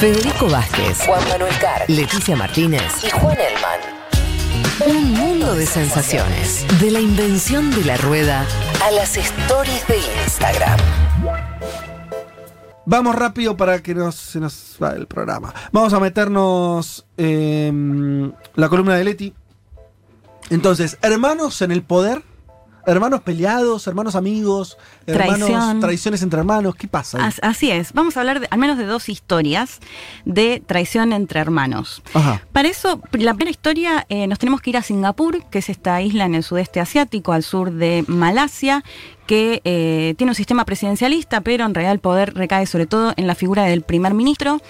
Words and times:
Federico 0.00 0.48
Vázquez, 0.48 1.02
Juan 1.04 1.28
Manuel 1.28 1.52
Carr, 1.60 1.84
Leticia 1.86 2.34
Martínez 2.34 3.04
y 3.04 3.10
Juan 3.10 3.36
Elman. 3.38 3.80
Un 4.86 5.12
mundo 5.12 5.54
de 5.54 5.66
sensaciones. 5.66 6.64
De 6.80 6.90
la 6.90 7.00
invención 7.00 7.70
de 7.70 7.84
la 7.84 7.98
rueda 7.98 8.46
a 8.82 8.90
las 8.92 9.18
stories 9.18 9.86
de 9.88 9.98
Instagram. 10.24 10.78
Vamos 12.86 13.14
rápido 13.14 13.58
para 13.58 13.82
que 13.82 13.94
no 13.94 14.10
se 14.10 14.40
nos 14.40 14.78
va 14.82 14.92
el 14.92 15.06
programa. 15.06 15.52
Vamos 15.70 15.92
a 15.92 16.00
meternos 16.00 17.04
en 17.18 18.34
la 18.54 18.70
columna 18.70 18.96
de 18.96 19.04
Leti. 19.04 19.34
Entonces, 20.48 20.96
hermanos 21.02 21.60
en 21.60 21.72
el 21.72 21.82
poder, 21.82 22.22
hermanos 22.86 23.20
peleados, 23.22 23.86
hermanos 23.86 24.14
amigos, 24.16 24.76
hermanos, 25.06 25.48
Traición. 25.48 25.80
traiciones 25.80 26.22
entre 26.22 26.38
hermanos, 26.40 26.74
¿qué 26.76 26.88
pasa? 26.88 27.24
ahí? 27.24 27.32
Así 27.42 27.70
es. 27.70 27.92
Vamos 27.92 28.16
a 28.16 28.20
hablar 28.20 28.40
de- 28.40 28.48
al 28.50 28.58
menos 28.58 28.78
de 28.78 28.84
dos 28.86 29.08
historias 29.08 29.80
de 30.24 30.62
traición 30.66 31.12
entre 31.12 31.40
hermanos. 31.40 32.02
Ajá. 32.14 32.42
Para 32.52 32.68
eso, 32.68 33.00
la 33.12 33.34
primera 33.34 33.50
historia, 33.50 34.06
eh, 34.08 34.26
nos 34.26 34.38
tenemos 34.38 34.60
que 34.60 34.70
ir 34.70 34.76
a 34.76 34.82
Singapur, 34.82 35.44
que 35.50 35.58
es 35.58 35.68
esta 35.68 36.00
isla 36.02 36.24
en 36.24 36.34
el 36.34 36.42
sudeste 36.42 36.80
asiático, 36.80 37.32
al 37.32 37.42
sur 37.42 37.70
de 37.72 38.04
Malasia, 38.08 38.84
que 39.30 39.60
eh, 39.64 40.14
tiene 40.18 40.32
un 40.32 40.34
sistema 40.34 40.64
presidencialista, 40.64 41.40
pero 41.40 41.64
en 41.64 41.72
realidad 41.72 41.92
el 41.92 42.00
poder 42.00 42.34
recae 42.34 42.66
sobre 42.66 42.86
todo 42.86 43.14
en 43.16 43.28
la 43.28 43.36
figura 43.36 43.62
del 43.62 43.82
primer 43.82 44.12
ministro. 44.12 44.60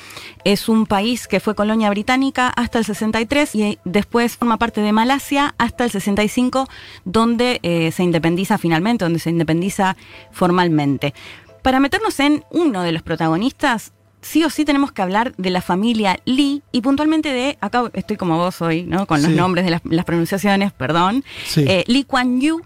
Es 0.44 0.68
un 0.68 0.84
país 0.84 1.26
que 1.28 1.40
fue 1.40 1.54
colonia 1.54 1.88
británica 1.88 2.48
hasta 2.48 2.78
el 2.78 2.84
63 2.84 3.54
y 3.54 3.78
después 3.86 4.36
forma 4.36 4.58
parte 4.58 4.82
de 4.82 4.92
Malasia 4.92 5.54
hasta 5.56 5.84
el 5.84 5.90
65, 5.90 6.68
donde 7.06 7.58
eh, 7.62 7.90
se 7.90 8.02
independiza 8.02 8.58
finalmente, 8.58 9.02
donde 9.06 9.18
se 9.18 9.30
independiza 9.30 9.96
formalmente. 10.30 11.14
Para 11.62 11.80
meternos 11.80 12.20
en 12.20 12.44
uno 12.50 12.82
de 12.82 12.92
los 12.92 13.00
protagonistas, 13.00 13.92
sí 14.20 14.44
o 14.44 14.50
sí 14.50 14.66
tenemos 14.66 14.92
que 14.92 15.00
hablar 15.00 15.32
de 15.38 15.48
la 15.48 15.62
familia 15.62 16.18
Lee 16.26 16.62
y 16.70 16.82
puntualmente 16.82 17.32
de, 17.32 17.56
acá 17.62 17.84
estoy 17.94 18.18
como 18.18 18.36
vos 18.36 18.60
hoy, 18.60 18.82
¿no? 18.82 19.06
Con 19.06 19.22
los 19.22 19.30
Sí. 19.30 19.36
nombres 19.38 19.64
de 19.64 19.70
las, 19.70 19.80
las 19.84 20.04
pronunciaciones, 20.04 20.70
perdón. 20.74 21.24
Sí. 21.46 21.64
Eh, 21.66 21.84
Lee 21.86 22.04
Kuan 22.04 22.42
Yew, 22.42 22.60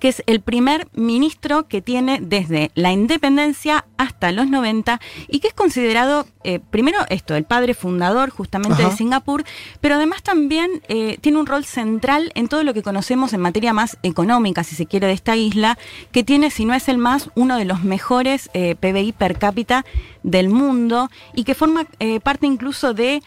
que 0.00 0.08
es 0.08 0.22
el 0.26 0.40
primer 0.40 0.88
ministro 0.92 1.66
que 1.68 1.80
tiene 1.80 2.18
desde 2.20 2.70
la 2.74 2.92
independencia 2.92 3.84
hasta 3.96 4.32
los 4.32 4.48
90 4.48 5.00
y 5.28 5.40
que 5.40 5.48
es 5.48 5.54
considerado, 5.54 6.26
eh, 6.42 6.58
primero 6.58 6.98
esto, 7.08 7.34
el 7.34 7.44
padre 7.44 7.74
fundador 7.74 8.30
justamente 8.30 8.82
Ajá. 8.82 8.90
de 8.90 8.96
Singapur, 8.96 9.44
pero 9.80 9.94
además 9.94 10.22
también 10.22 10.82
eh, 10.88 11.18
tiene 11.20 11.38
un 11.38 11.46
rol 11.46 11.64
central 11.64 12.32
en 12.34 12.48
todo 12.48 12.64
lo 12.64 12.74
que 12.74 12.82
conocemos 12.82 13.32
en 13.32 13.40
materia 13.40 13.72
más 13.72 13.98
económica, 14.02 14.64
si 14.64 14.74
se 14.74 14.86
quiere, 14.86 15.06
de 15.06 15.12
esta 15.12 15.36
isla, 15.36 15.78
que 16.12 16.24
tiene, 16.24 16.50
si 16.50 16.64
no 16.64 16.74
es 16.74 16.88
el 16.88 16.98
más, 16.98 17.30
uno 17.34 17.56
de 17.56 17.64
los 17.64 17.82
mejores 17.82 18.50
eh, 18.54 18.74
PBI 18.74 19.12
per 19.12 19.38
cápita 19.38 19.84
del 20.22 20.48
mundo 20.48 21.10
y 21.34 21.44
que 21.44 21.54
forma 21.54 21.86
parte 22.22 22.46
incluso 22.46 22.94
de 22.94 23.22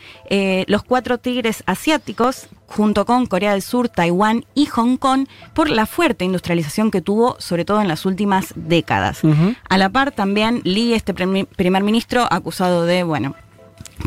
los 0.68 0.84
cuatro 0.84 1.20
tigres 1.20 1.64
asiáticos, 1.68 2.48
junto 2.68 3.06
con 3.06 3.26
Corea 3.26 3.54
del 3.54 3.62
Sur, 3.62 3.90
Taiwán 3.90 4.46
y 4.54 4.66
Hong 4.68 4.98
Kong, 4.98 5.28
por 5.54 5.70
la 5.70 5.86
fuerte 5.86 6.26
industrialización 6.26 6.92
que 6.92 7.02
tuvo, 7.02 7.36
sobre 7.40 7.66
todo 7.66 7.82
en 7.82 7.88
las 7.88 8.06
últimas 8.06 8.54
décadas. 8.56 9.22
A 9.70 9.78
la 9.78 9.90
par 9.90 10.12
también 10.12 10.62
Lee, 10.64 10.94
este 10.94 11.14
primer 11.14 11.84
ministro, 11.84 12.28
acusado 12.30 12.86
de, 12.86 13.04
bueno, 13.04 13.36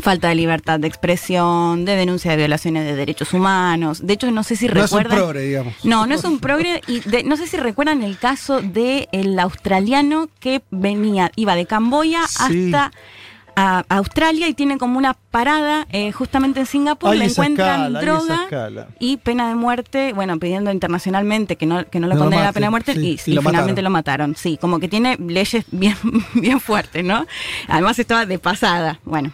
falta 0.01 0.29
de 0.29 0.35
libertad 0.35 0.79
de 0.79 0.87
expresión, 0.87 1.83
de 1.85 1.95
denuncia 1.95 2.31
de 2.31 2.37
violaciones 2.37 2.85
de 2.85 2.95
derechos 2.95 3.33
humanos. 3.33 4.05
De 4.05 4.13
hecho, 4.13 4.31
no 4.31 4.43
sé 4.43 4.55
si 4.55 4.67
No 4.67 4.83
es 4.83 4.91
un 4.91 4.99
recuerdan... 4.99 5.17
progre, 5.17 5.41
digamos. 5.41 5.73
No, 5.83 6.05
no 6.07 6.15
es 6.15 6.23
un 6.23 6.39
progre. 6.39 6.81
Y 6.87 7.01
de- 7.01 7.23
no 7.23 7.35
sé 7.37 7.45
si 7.47 7.57
recuerdan 7.57 8.01
el 8.03 8.17
caso 8.17 8.61
del 8.61 9.07
el 9.11 9.37
australiano 9.39 10.29
que 10.39 10.61
venía, 10.71 11.31
iba 11.35 11.55
de 11.55 11.65
Camboya 11.65 12.21
Sí. 12.27 12.71
hasta 12.73 12.91
a 13.55 13.83
Australia 13.89 14.47
y 14.47 14.53
tiene 14.53 14.77
como 14.77 14.97
una 14.97 15.13
parada 15.13 15.87
eh, 15.91 16.11
justamente 16.11 16.61
en 16.61 16.65
Singapur. 16.65 17.15
Le 17.15 17.25
encuentran 17.25 17.95
escala, 17.95 18.01
droga 18.01 18.87
y 18.99 19.17
pena 19.17 19.49
de 19.49 19.55
muerte. 19.55 20.13
Bueno, 20.13 20.39
pidiendo 20.39 20.71
internacionalmente 20.71 21.55
que 21.55 21.65
no, 21.65 21.85
que 21.89 21.99
no 21.99 22.07
lo 22.07 22.15
No 22.15 22.21
condenen 22.21 22.43
a 22.43 22.47
la 22.47 22.53
pena 22.53 22.67
de 22.67 22.71
muerte 22.71 22.93
sí, 22.93 22.99
y, 22.99 23.09
y 23.11 23.17
sí, 23.17 23.33
lo 23.33 23.41
finalmente 23.41 23.81
mataron. 23.81 23.83
lo 23.83 23.89
mataron. 23.89 24.35
Sí, 24.35 24.57
como 24.59 24.79
que 24.79 24.87
tiene 24.87 25.17
leyes 25.17 25.65
bien, 25.71 25.95
bien 26.33 26.59
fuertes, 26.59 27.03
¿no? 27.03 27.25
Además 27.67 27.99
estaba 27.99 28.25
de 28.25 28.39
pasada. 28.39 28.99
Bueno. 29.03 29.31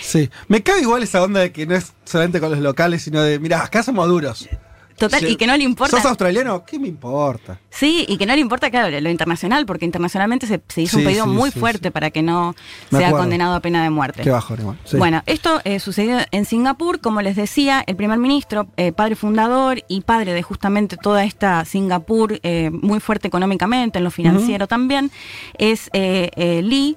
Sí. 0.00 0.28
Me 0.48 0.62
cabe 0.62 0.80
igual 0.80 1.02
esa 1.02 1.22
onda 1.22 1.40
de 1.40 1.52
que 1.52 1.66
no 1.66 1.74
es 1.74 1.92
solamente 2.04 2.40
con 2.40 2.50
los 2.50 2.60
locales, 2.60 3.02
sino 3.02 3.22
de, 3.22 3.38
mira, 3.38 3.62
acá 3.62 3.82
somos 3.82 4.08
duros. 4.08 4.48
Total, 4.98 5.20
Sí. 5.20 5.26
y 5.28 5.36
que 5.36 5.46
no 5.46 5.56
le 5.56 5.64
importa. 5.64 5.96
¿Sos 5.96 6.04
australiano? 6.06 6.64
¿Qué 6.64 6.78
me 6.78 6.88
importa? 6.88 7.60
Sí, 7.70 8.04
y 8.08 8.16
que 8.18 8.26
no 8.26 8.34
le 8.34 8.40
importa, 8.40 8.70
claro, 8.70 9.00
lo 9.00 9.08
internacional, 9.10 9.64
porque 9.64 9.84
internacionalmente 9.84 10.46
se, 10.46 10.60
se 10.68 10.82
hizo 10.82 10.98
un 10.98 11.04
pedido 11.04 11.24
sí, 11.24 11.30
muy 11.30 11.50
fuerte 11.50 11.90
para 11.90 12.10
que 12.10 12.22
no 12.22 12.54
Me 12.90 12.98
sea 12.98 13.08
acuerdo. 13.08 13.24
condenado 13.24 13.54
a 13.54 13.60
pena 13.60 13.82
de 13.82 13.90
muerte. 13.90 14.22
Qué 14.22 14.30
bajo. 14.30 14.56
Bueno, 14.94 15.22
esto 15.26 15.60
eh, 15.64 15.78
sucedió 15.78 16.18
en 16.32 16.44
Singapur, 16.44 17.00
como 17.00 17.22
les 17.22 17.36
decía, 17.36 17.84
el 17.86 17.96
primer 17.96 18.18
ministro, 18.18 18.66
eh, 18.76 18.92
padre 18.92 19.14
fundador 19.14 19.82
y 19.88 20.00
padre 20.00 20.32
de 20.32 20.42
justamente 20.42 20.96
toda 20.96 21.24
esta 21.24 21.64
Singapur, 21.64 22.40
eh, 22.42 22.70
muy 22.72 23.00
fuerte 23.00 23.28
económicamente, 23.28 23.98
en 23.98 24.04
lo 24.04 24.10
financiero 24.10 24.66
también, 24.66 25.10
es 25.58 25.90
eh, 25.92 26.60
Lee, 26.64 26.96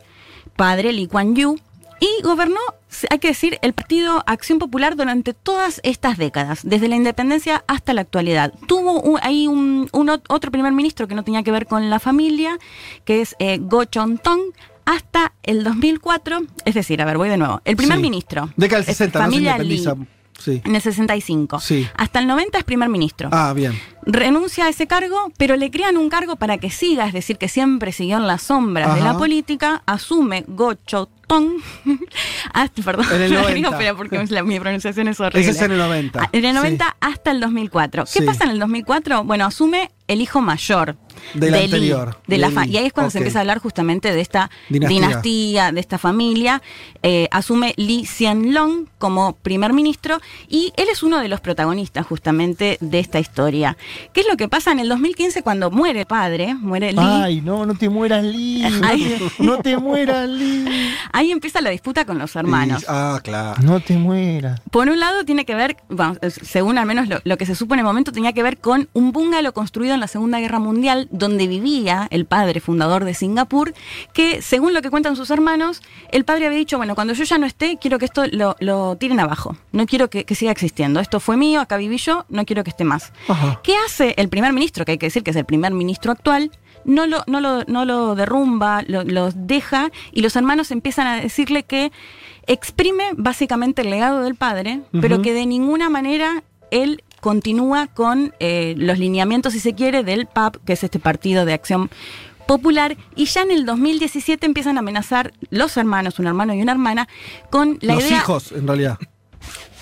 padre 0.55 0.93
Lee 0.93 1.07
Kuan 1.07 1.35
Yew, 1.35 1.59
y 1.99 2.23
gobernó, 2.23 2.59
hay 3.09 3.19
que 3.19 3.29
decir, 3.29 3.57
el 3.61 3.73
partido 3.73 4.23
Acción 4.27 4.59
Popular 4.59 4.95
durante 4.95 5.33
todas 5.33 5.79
estas 5.83 6.17
décadas, 6.17 6.59
desde 6.63 6.87
la 6.87 6.95
independencia 6.95 7.63
hasta 7.67 7.93
la 7.93 8.01
actualidad. 8.01 8.53
Tuvo 8.67 8.99
un- 9.01 9.19
ahí 9.23 9.47
un, 9.47 9.87
un 9.91 10.07
ot- 10.07 10.23
otro 10.29 10.51
primer 10.51 10.73
ministro 10.73 11.07
que 11.07 11.15
no 11.15 11.23
tenía 11.23 11.43
que 11.43 11.51
ver 11.51 11.65
con 11.67 11.89
la 11.89 11.99
familia, 11.99 12.57
que 13.05 13.21
es 13.21 13.35
eh, 13.39 13.59
Go 13.61 13.85
Chon 13.85 14.17
Tong, 14.17 14.39
hasta 14.85 15.33
el 15.43 15.63
2004, 15.63 16.41
es 16.65 16.73
decir, 16.73 17.01
a 17.01 17.05
ver, 17.05 17.17
voy 17.17 17.29
de 17.29 17.37
nuevo. 17.37 17.61
El 17.65 17.75
primer 17.77 17.97
Sí. 17.97 18.01
ministro. 18.01 18.49
Década 18.57 18.81
del 18.81 18.89
es 18.89 18.97
60, 18.97 19.19
no 19.19 19.25
se 19.25 19.31
familia 19.31 19.57
Lee, 19.57 19.75
independiza. 19.75 20.20
Sí. 20.41 20.61
en 20.65 20.75
el 20.75 20.81
65. 20.81 21.59
Sí. 21.59 21.87
Hasta 21.95 22.19
el 22.19 22.27
90 22.27 22.57
es 22.57 22.63
primer 22.63 22.89
ministro. 22.89 23.29
Ah, 23.31 23.53
bien. 23.55 23.79
Renuncia 24.03 24.65
a 24.65 24.69
ese 24.69 24.87
cargo, 24.87 25.31
pero 25.37 25.55
le 25.55 25.69
crean 25.71 25.95
un 25.97 26.09
cargo 26.09 26.35
para 26.35 26.57
que 26.57 26.69
siga, 26.71 27.05
es 27.07 27.13
decir, 27.13 27.37
que 27.37 27.47
siempre 27.47 27.91
siguió 27.91 28.17
en 28.17 28.27
las 28.27 28.41
sombras 28.43 28.95
de 28.95 29.01
la 29.01 29.17
política, 29.17 29.83
asume 29.85 30.43
Gocho 30.47 31.09
hasta, 32.53 32.81
perdón, 32.83 33.05
En 33.13 33.21
el 33.21 33.31
lo 33.33 33.41
90. 33.41 33.53
digo, 33.55 33.71
pero 33.77 33.95
porque 33.95 34.25
la- 34.29 34.43
mi 34.43 34.59
pronunciación 34.59 35.07
es 35.07 35.19
horrible. 35.19 35.41
Ese 35.41 35.51
es 35.51 35.61
en 35.61 35.71
el 35.71 35.77
90. 35.77 36.19
Ah, 36.23 36.29
En 36.31 36.45
el 36.45 36.53
90 36.55 36.85
Sí. 36.85 36.91
hasta 36.99 37.31
el 37.31 37.39
2004. 37.39 38.03
¿Qué 38.05 38.19
Sí. 38.19 38.21
pasa 38.25 38.43
en 38.45 38.51
el 38.51 38.59
2004? 38.59 39.23
Bueno, 39.23 39.45
asume 39.45 39.91
el 40.07 40.21
hijo 40.21 40.41
mayor. 40.41 40.97
Del 41.33 41.53
anterior, 41.55 42.17
de 42.27 42.37
la 42.37 42.49
y 42.65 42.77
ahí 42.77 42.85
es 42.85 42.93
cuando 42.93 43.09
se 43.09 43.19
empieza 43.19 43.39
a 43.39 43.41
hablar 43.41 43.59
justamente 43.59 44.13
de 44.13 44.21
esta 44.21 44.49
Dinastía. 44.69 44.99
dinastía, 45.07 45.71
de 45.71 45.79
esta 45.79 45.97
familia. 45.97 46.61
Eh, 47.03 47.27
asume 47.31 47.73
Lee 47.77 48.05
Hsien 48.05 48.53
Long 48.53 48.85
como 48.97 49.33
primer 49.33 49.73
ministro 49.73 50.19
y 50.49 50.73
él 50.77 50.87
es 50.91 51.03
uno 51.03 51.19
de 51.19 51.27
los 51.27 51.39
protagonistas 51.41 52.05
justamente 52.05 52.77
de 52.81 52.99
esta 52.99 53.19
historia. 53.19 53.77
¿Qué 54.13 54.21
es 54.21 54.27
lo 54.27 54.37
que 54.37 54.47
pasa 54.47 54.71
en 54.71 54.79
el 54.79 54.89
2015 54.89 55.41
cuando 55.43 55.71
muere 55.71 56.01
el 56.01 56.05
padre, 56.05 56.53
muere 56.55 56.91
Lee? 56.91 56.99
Ay, 57.01 57.41
no, 57.41 57.65
no 57.65 57.75
te 57.75 57.89
mueras, 57.89 58.23
Lee. 58.23 58.61
No 58.81 58.87
te, 58.91 59.43
no 59.43 59.57
te 59.59 59.77
mueras, 59.77 60.27
Lee. 60.29 60.65
Ahí 61.11 61.31
empieza 61.31 61.61
la 61.61 61.69
disputa 61.69 62.05
con 62.05 62.17
los 62.17 62.35
hermanos. 62.35 62.85
Ah, 62.87 63.19
claro. 63.23 63.61
No 63.63 63.79
te 63.79 63.95
mueras. 63.97 64.59
Por 64.71 64.89
un 64.89 64.99
lado 64.99 65.23
tiene 65.25 65.45
que 65.45 65.55
ver, 65.55 65.77
bueno, 65.89 66.15
según 66.43 66.77
al 66.77 66.85
menos 66.85 67.07
lo, 67.07 67.19
lo 67.23 67.37
que 67.37 67.45
se 67.45 67.55
supo 67.55 67.73
en 67.73 67.79
el 67.79 67.85
momento, 67.85 68.11
tenía 68.11 68.33
que 68.33 68.43
ver 68.43 68.57
con 68.57 68.89
un 68.93 69.11
bungalow 69.11 69.53
construido 69.53 69.93
en 69.93 69.99
la 69.99 70.07
Segunda 70.07 70.39
Guerra 70.39 70.59
Mundial 70.59 71.07
donde 71.11 71.47
vivía 71.47 72.07
el 72.09 72.25
padre 72.25 72.59
fundador 72.59 73.05
de 73.05 73.13
Singapur, 73.13 73.73
que 74.13 74.41
según 74.41 74.73
lo 74.73 74.81
que 74.81 74.89
cuentan 74.89 75.15
sus 75.15 75.29
hermanos, 75.29 75.81
el 76.11 76.25
padre 76.25 76.47
había 76.47 76.57
dicho, 76.57 76.77
bueno, 76.77 76.95
cuando 76.95 77.13
yo 77.13 77.23
ya 77.23 77.37
no 77.37 77.45
esté, 77.45 77.77
quiero 77.79 77.99
que 77.99 78.05
esto 78.05 78.23
lo, 78.31 78.55
lo 78.59 78.95
tiren 78.95 79.19
abajo, 79.19 79.55
no 79.71 79.85
quiero 79.85 80.09
que, 80.09 80.25
que 80.25 80.35
siga 80.35 80.51
existiendo, 80.51 80.99
esto 80.99 81.19
fue 81.19 81.37
mío, 81.37 81.61
acá 81.61 81.77
viví 81.77 81.97
yo, 81.97 82.25
no 82.29 82.45
quiero 82.45 82.63
que 82.63 82.69
esté 82.69 82.83
más. 82.83 83.11
Ajá. 83.27 83.59
¿Qué 83.63 83.73
hace 83.85 84.15
el 84.17 84.29
primer 84.29 84.53
ministro, 84.53 84.85
que 84.85 84.93
hay 84.93 84.97
que 84.97 85.07
decir 85.07 85.23
que 85.23 85.31
es 85.31 85.37
el 85.37 85.45
primer 85.45 85.73
ministro 85.73 86.11
actual? 86.11 86.51
No 86.83 87.05
lo, 87.05 87.23
no 87.27 87.41
lo, 87.41 87.63
no 87.65 87.85
lo 87.85 88.15
derrumba, 88.15 88.83
lo, 88.87 89.03
lo 89.03 89.29
deja 89.31 89.91
y 90.11 90.21
los 90.21 90.35
hermanos 90.35 90.71
empiezan 90.71 91.05
a 91.05 91.21
decirle 91.21 91.63
que 91.63 91.91
exprime 92.47 93.11
básicamente 93.15 93.83
el 93.83 93.91
legado 93.91 94.21
del 94.21 94.35
padre, 94.35 94.81
pero 94.99 95.21
que 95.21 95.33
de 95.33 95.45
ninguna 95.45 95.89
manera 95.89 96.43
él 96.71 97.03
continúa 97.21 97.87
con 97.87 98.33
eh, 98.39 98.73
los 98.77 98.99
lineamientos, 98.99 99.53
si 99.53 99.59
se 99.61 99.73
quiere, 99.73 100.03
del 100.03 100.25
PAP, 100.25 100.57
que 100.65 100.73
es 100.73 100.83
este 100.83 100.99
partido 100.99 101.45
de 101.45 101.53
acción 101.53 101.89
popular, 102.47 102.97
y 103.15 103.25
ya 103.25 103.43
en 103.43 103.51
el 103.51 103.65
2017 103.65 104.45
empiezan 104.45 104.75
a 104.75 104.79
amenazar 104.79 105.31
los 105.51 105.77
hermanos, 105.77 106.19
un 106.19 106.27
hermano 106.27 106.53
y 106.53 106.61
una 106.61 106.73
hermana, 106.73 107.07
con 107.49 107.77
la 107.81 107.93
Los 107.95 108.03
idea... 108.05 108.17
hijos, 108.17 108.51
en 108.51 108.67
realidad. 108.67 108.97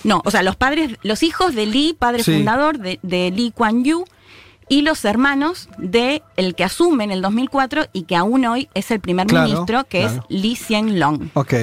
No, 0.04 0.22
o 0.24 0.32
sea, 0.32 0.44
los 0.44 0.56
padres, 0.56 0.92
los 1.04 1.24
hijos 1.24 1.56
de 1.56 1.66
Lee, 1.66 1.96
padre 1.98 2.24
Sí. 2.24 2.34
fundador 2.36 2.78
de, 2.78 3.00
de 3.02 3.32
Lee 3.32 3.52
Kuan 3.56 3.84
Yew, 3.84 4.06
y 4.72 4.84
los 4.84 5.04
hermanos 5.04 5.68
de 5.80 6.22
el 6.38 6.54
que 6.54 6.64
asume 6.64 7.04
en 7.04 7.12
el 7.12 7.22
2004 7.24 7.88
y 7.92 8.04
que 8.04 8.16
aún 8.16 8.46
hoy 8.46 8.70
es 8.76 8.92
el 8.92 9.00
primer 9.00 9.26
Claro, 9.26 9.48
ministro, 9.50 9.84
que 9.86 10.02
claro. 10.02 10.26
es 10.30 10.42
Lee 10.42 10.56
Hsien 10.56 11.00
Long. 11.00 11.30
Ok. 11.34 11.54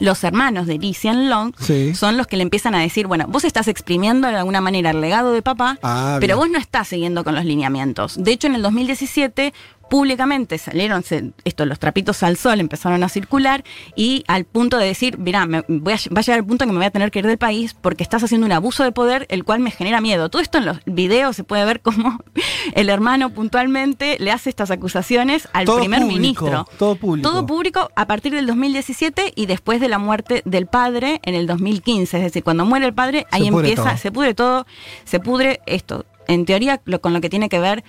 Los 0.00 0.24
hermanos 0.24 0.66
de 0.66 0.78
Lee 0.78 0.94
Hsien 0.94 1.28
Long 1.30 1.52
Sí. 1.58 1.94
son 1.94 2.16
los 2.16 2.26
que 2.26 2.36
le 2.36 2.42
empiezan 2.42 2.74
a 2.74 2.80
decir, 2.80 3.06
bueno, 3.06 3.26
vos 3.28 3.44
estás 3.44 3.68
exprimiendo 3.68 4.28
de 4.28 4.36
alguna 4.36 4.60
manera 4.60 4.90
el 4.90 5.00
legado 5.00 5.32
de 5.32 5.42
papá, 5.42 5.78
Ah, 5.82 6.18
pero 6.20 6.36
vos 6.36 6.48
no 6.50 6.58
estás 6.58 6.88
siguiendo 6.88 7.24
con 7.24 7.34
los 7.34 7.44
lineamientos. 7.44 8.22
De 8.22 8.32
hecho, 8.32 8.46
en 8.48 8.54
el 8.56 8.62
2017 8.62 9.52
públicamente 9.94 10.58
salieron 10.58 11.04
se- 11.04 11.30
esto, 11.44 11.66
los 11.66 11.78
trapitos 11.78 12.24
al 12.24 12.36
sol 12.36 12.58
empezaron 12.58 13.04
a 13.04 13.08
circular 13.08 13.62
y 13.94 14.24
al 14.26 14.44
punto 14.44 14.76
de 14.78 14.86
decir, 14.86 15.18
mirá, 15.18 15.46
me 15.46 15.62
voy 15.68 15.92
a, 15.92 15.96
va 16.12 16.18
a 16.18 16.22
llegar 16.22 16.40
el 16.40 16.44
punto 16.44 16.64
en 16.64 16.70
que 16.70 16.72
me 16.72 16.78
voy 16.78 16.86
a 16.86 16.90
tener 16.90 17.12
que 17.12 17.20
ir 17.20 17.26
del 17.28 17.38
país 17.38 17.74
porque 17.80 18.02
estás 18.02 18.24
haciendo 18.24 18.44
un 18.44 18.50
abuso 18.50 18.82
de 18.82 18.90
poder 18.90 19.24
el 19.30 19.44
cual 19.44 19.60
me 19.60 19.70
genera 19.70 20.00
miedo. 20.00 20.28
Todo 20.30 20.42
esto 20.42 20.58
en 20.58 20.66
los 20.66 20.78
videos 20.84 21.36
se 21.36 21.44
puede 21.44 21.64
ver 21.64 21.80
cómo 21.80 22.18
el 22.74 22.88
hermano 22.88 23.30
puntualmente 23.30 24.16
le 24.18 24.32
hace 24.32 24.50
estas 24.50 24.72
acusaciones 24.72 25.48
al 25.52 25.64
Todo 25.64 25.78
primer 25.78 26.00
público, 26.00 26.20
ministro. 26.20 26.66
todo 26.76 26.96
público. 26.96 27.30
Todo 27.30 27.46
público 27.46 27.88
a 27.94 28.06
partir 28.08 28.34
del 28.34 28.46
2017 28.48 29.32
y 29.36 29.46
después 29.46 29.80
de 29.80 29.88
la 29.88 29.98
muerte 29.98 30.42
del 30.44 30.66
padre 30.66 31.20
en 31.22 31.36
el 31.36 31.46
2015. 31.46 32.16
Es 32.16 32.22
decir, 32.24 32.42
cuando 32.42 32.64
muere 32.64 32.86
el 32.86 32.94
padre, 32.94 33.28
ahí 33.30 33.42
Se 33.42 33.46
empieza, 33.48 33.82
todo. 33.84 33.96
se 33.98 34.10
pudre 34.10 34.34
todo, 34.34 34.66
se 35.04 35.20
pudre 35.20 35.60
esto. 35.66 36.04
En 36.26 36.46
teoría, 36.46 36.80
lo- 36.86 37.00
con 37.02 37.12
lo 37.12 37.20
que 37.20 37.28
tiene 37.28 37.48
que 37.50 37.60
ver 37.60 37.84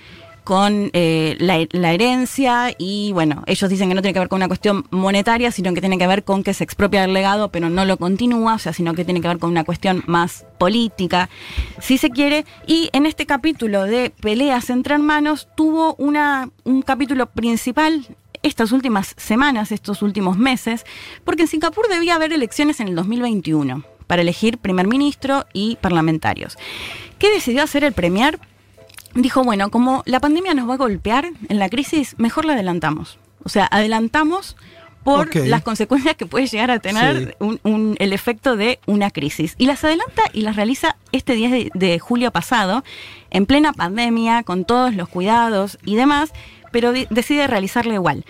con 0.46 0.92
eh, 0.94 1.36
la, 1.40 1.92
herencia 1.92 2.74
y 2.78 3.12
bueno, 3.12 3.44
ellos 3.48 3.70
dicen 3.70 3.90
que 3.90 3.96
no 3.96 4.02
tiene 4.02 4.14
que 4.14 4.20
ver 4.20 4.30
con 4.30 4.38
una 4.38 4.48
cuestión 4.48 4.86
monetaria, 4.92 5.52
sino 5.52 5.74
que 5.74 5.82
tiene 5.82 5.98
que 5.98 6.06
ver 6.06 6.24
con 6.24 6.44
que 6.44 6.54
se 6.54 6.64
expropia 6.64 7.04
el 7.04 7.14
legado, 7.14 7.50
pero 7.50 7.70
no 7.70 7.84
lo 7.84 7.98
continúa, 7.98 8.54
o 8.54 8.60
sea, 8.60 8.72
sino 8.72 8.94
que 8.94 9.04
tiene 9.04 9.22
que 9.22 9.28
ver 9.28 9.40
con 9.40 9.50
una 9.50 9.64
cuestión 9.64 10.04
más 10.06 10.46
política, 10.60 11.30
si 11.82 11.98
se 11.98 12.12
quiere. 12.12 12.46
Y 12.68 12.90
en 12.94 13.08
este 13.08 13.26
capítulo 13.26 13.84
de 13.84 14.12
peleas 14.12 14.70
entre 14.70 14.94
hermanos 14.94 15.50
tuvo 15.58 15.96
una, 15.96 16.52
un 16.64 16.84
capítulo 16.84 17.26
principal 17.26 18.06
estas 18.44 18.72
últimas 18.72 19.16
semanas, 19.18 19.72
estos 19.72 20.04
últimos 20.04 20.38
meses, 20.38 20.86
porque 21.24 21.42
en 21.42 21.48
Singapur 21.48 21.88
debía 21.90 22.14
haber 22.14 22.32
elecciones 22.32 22.80
en 22.80 22.90
el 22.90 22.96
2021 22.96 23.84
para 24.06 24.22
elegir 24.22 24.60
primer 24.60 24.88
ministro 24.88 25.48
y 25.54 25.78
parlamentarios. 25.78 26.56
¿Qué 27.18 27.32
decidió 27.32 27.64
hacer 27.64 27.84
el 27.84 27.94
Premier? 27.94 28.40
Dijo, 29.16 29.44
bueno, 29.44 29.72
como 29.72 30.04
la 30.06 30.20
pandemia 30.20 30.54
nos 30.54 30.70
va 30.70 30.74
a 30.76 30.78
golpear 30.78 31.30
en 31.50 31.60
la 31.60 31.70
crisis, 31.70 32.16
mejor 32.18 32.46
la 32.46 32.54
adelantamos. 32.54 33.18
O 33.44 33.50
sea, 33.50 33.68
adelantamos 33.72 34.56
por 35.04 35.36
las 35.36 35.62
consecuencias 35.62 36.16
que 36.16 36.26
puede 36.26 36.48
llegar 36.48 36.72
a 36.72 36.80
tener 36.80 37.28
Sí. 37.30 37.34
un- 37.40 37.60
un- 37.64 37.96
el 38.00 38.12
efecto 38.12 38.56
de 38.58 38.80
una 38.88 39.12
crisis. 39.12 39.54
Y 39.60 39.68
las 39.68 39.84
adelanta 39.84 40.24
y 40.34 40.42
las 40.42 40.56
realiza 40.56 40.98
este 41.12 41.34
10 41.36 41.52
de, 41.52 41.72
de 41.76 42.00
julio 42.00 42.32
pasado, 42.32 42.84
en 43.30 43.46
plena 43.46 43.72
pandemia, 43.72 44.42
con 44.44 44.66
todos 44.66 44.96
los 44.96 45.08
cuidados 45.08 45.78
y 45.86 45.96
demás, 45.96 46.32
pero 46.72 46.92
decide 46.92 47.46
realizarla 47.48 47.94
igual. 47.94 48.26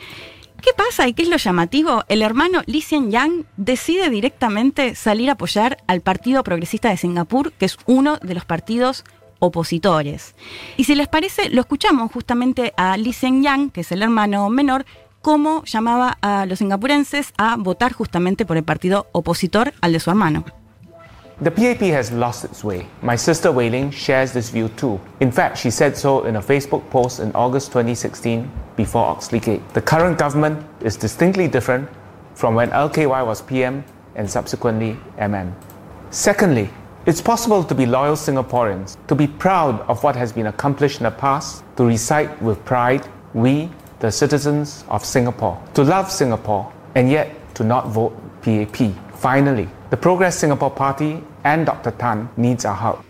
¿Qué 0.61 0.71
pasa 0.75 1.07
y 1.07 1.13
qué 1.13 1.21
es 1.23 1.29
lo 1.29 1.37
llamativo? 1.37 2.03
El 2.09 2.21
hermano 2.21 2.61
Lee 2.65 2.81
Hsien 2.81 3.09
Yang 3.09 3.45
decide 3.55 4.09
directamente 4.09 4.95
salir 4.95 5.29
a 5.29 5.33
apoyar 5.33 5.77
al 5.87 6.01
Partido 6.01 6.43
Progresista 6.43 6.89
de 6.89 6.97
Singapur, 6.97 7.53
que 7.53 7.65
es 7.65 7.77
uno 7.85 8.17
de 8.17 8.33
los 8.33 8.45
partidos 8.45 9.05
opositores. 9.45 10.35
Y 10.77 10.83
si 10.83 10.95
les 10.95 11.07
parece, 11.07 11.49
lo 11.49 11.61
escuchamos 11.61 12.11
justamente 12.11 12.73
a 12.77 12.97
Lee 12.97 13.13
Hsien 13.13 13.43
Yang, 13.43 13.71
que 13.71 13.81
es 13.81 13.91
el 13.91 14.01
hermano 14.01 14.49
menor, 14.49 14.85
cómo 15.21 15.63
llamaba 15.63 16.17
a 16.21 16.45
los 16.45 16.59
singapurenses 16.59 17.33
a 17.37 17.55
votar 17.57 17.93
justamente 17.93 18.45
por 18.45 18.57
el 18.57 18.63
partido 18.63 19.07
opositor 19.11 19.73
al 19.81 19.93
de 19.93 19.99
su 19.99 20.09
hermano. 20.09 20.45
The 21.41 21.51
PAP 21.51 21.81
has 21.93 22.11
lost 22.13 22.45
its 22.45 22.63
way. 22.63 22.87
My 23.01 23.17
sister 23.17 23.51
Wei 23.51 23.69
Ling 23.69 23.91
shares 23.91 24.31
this 24.31 24.49
view 24.51 24.69
too. 24.69 25.01
In 25.19 25.33
fact, 25.33 25.57
she 25.57 25.69
said 25.69 25.95
so 25.95 26.25
in 26.25 26.37
a 26.37 26.41
Facebook 26.41 26.89
post 26.89 27.19
in 27.19 27.31
August 27.33 27.73
2016 27.73 28.49
before 28.77 29.03
Oxley. 29.03 29.39
The 29.73 29.81
current 29.81 30.17
government 30.17 30.59
is 30.81 30.95
distinctly 30.95 31.49
different 31.49 31.89
from 32.35 32.55
when 32.55 32.69
LKY 32.69 33.25
was 33.25 33.41
PM 33.41 33.83
and 34.15 34.29
subsequently 34.29 34.95
MM. 35.17 35.51
Secondly, 36.09 36.69
it's 37.05 37.21
possible 37.21 37.63
to 37.63 37.75
be 37.75 37.85
loyal 37.85 38.15
Singaporeans, 38.15 38.97
to 39.07 39.13
be 39.13 39.27
proud 39.27 39.79
of 39.81 40.03
what 40.03 40.15
has 40.15 40.33
been 40.33 40.47
accomplished 40.47 40.97
in 40.97 41.03
the 41.03 41.11
past, 41.11 41.63
to 41.77 41.85
recite 41.85 42.41
with 42.41 42.63
pride, 42.65 43.07
we, 43.33 43.69
the 43.99 44.11
citizens 44.11 44.83
of 44.89 45.05
Singapore, 45.05 45.61
to 45.75 45.83
love 45.83 46.11
Singapore, 46.11 46.71
and 46.95 47.09
yet 47.09 47.29
to 47.55 47.63
not 47.63 47.89
vote 47.89 48.17
PAP. 48.41 48.91
Finally, 49.13 49.69
the 49.91 49.97
Progress 49.97 50.37
Singapore 50.39 50.71
Party 50.71 51.23
and 51.43 51.65
Dr. 51.65 51.91
Tan 51.91 52.27
needs 52.37 52.65
our 52.65 52.75
help. 52.75 53.05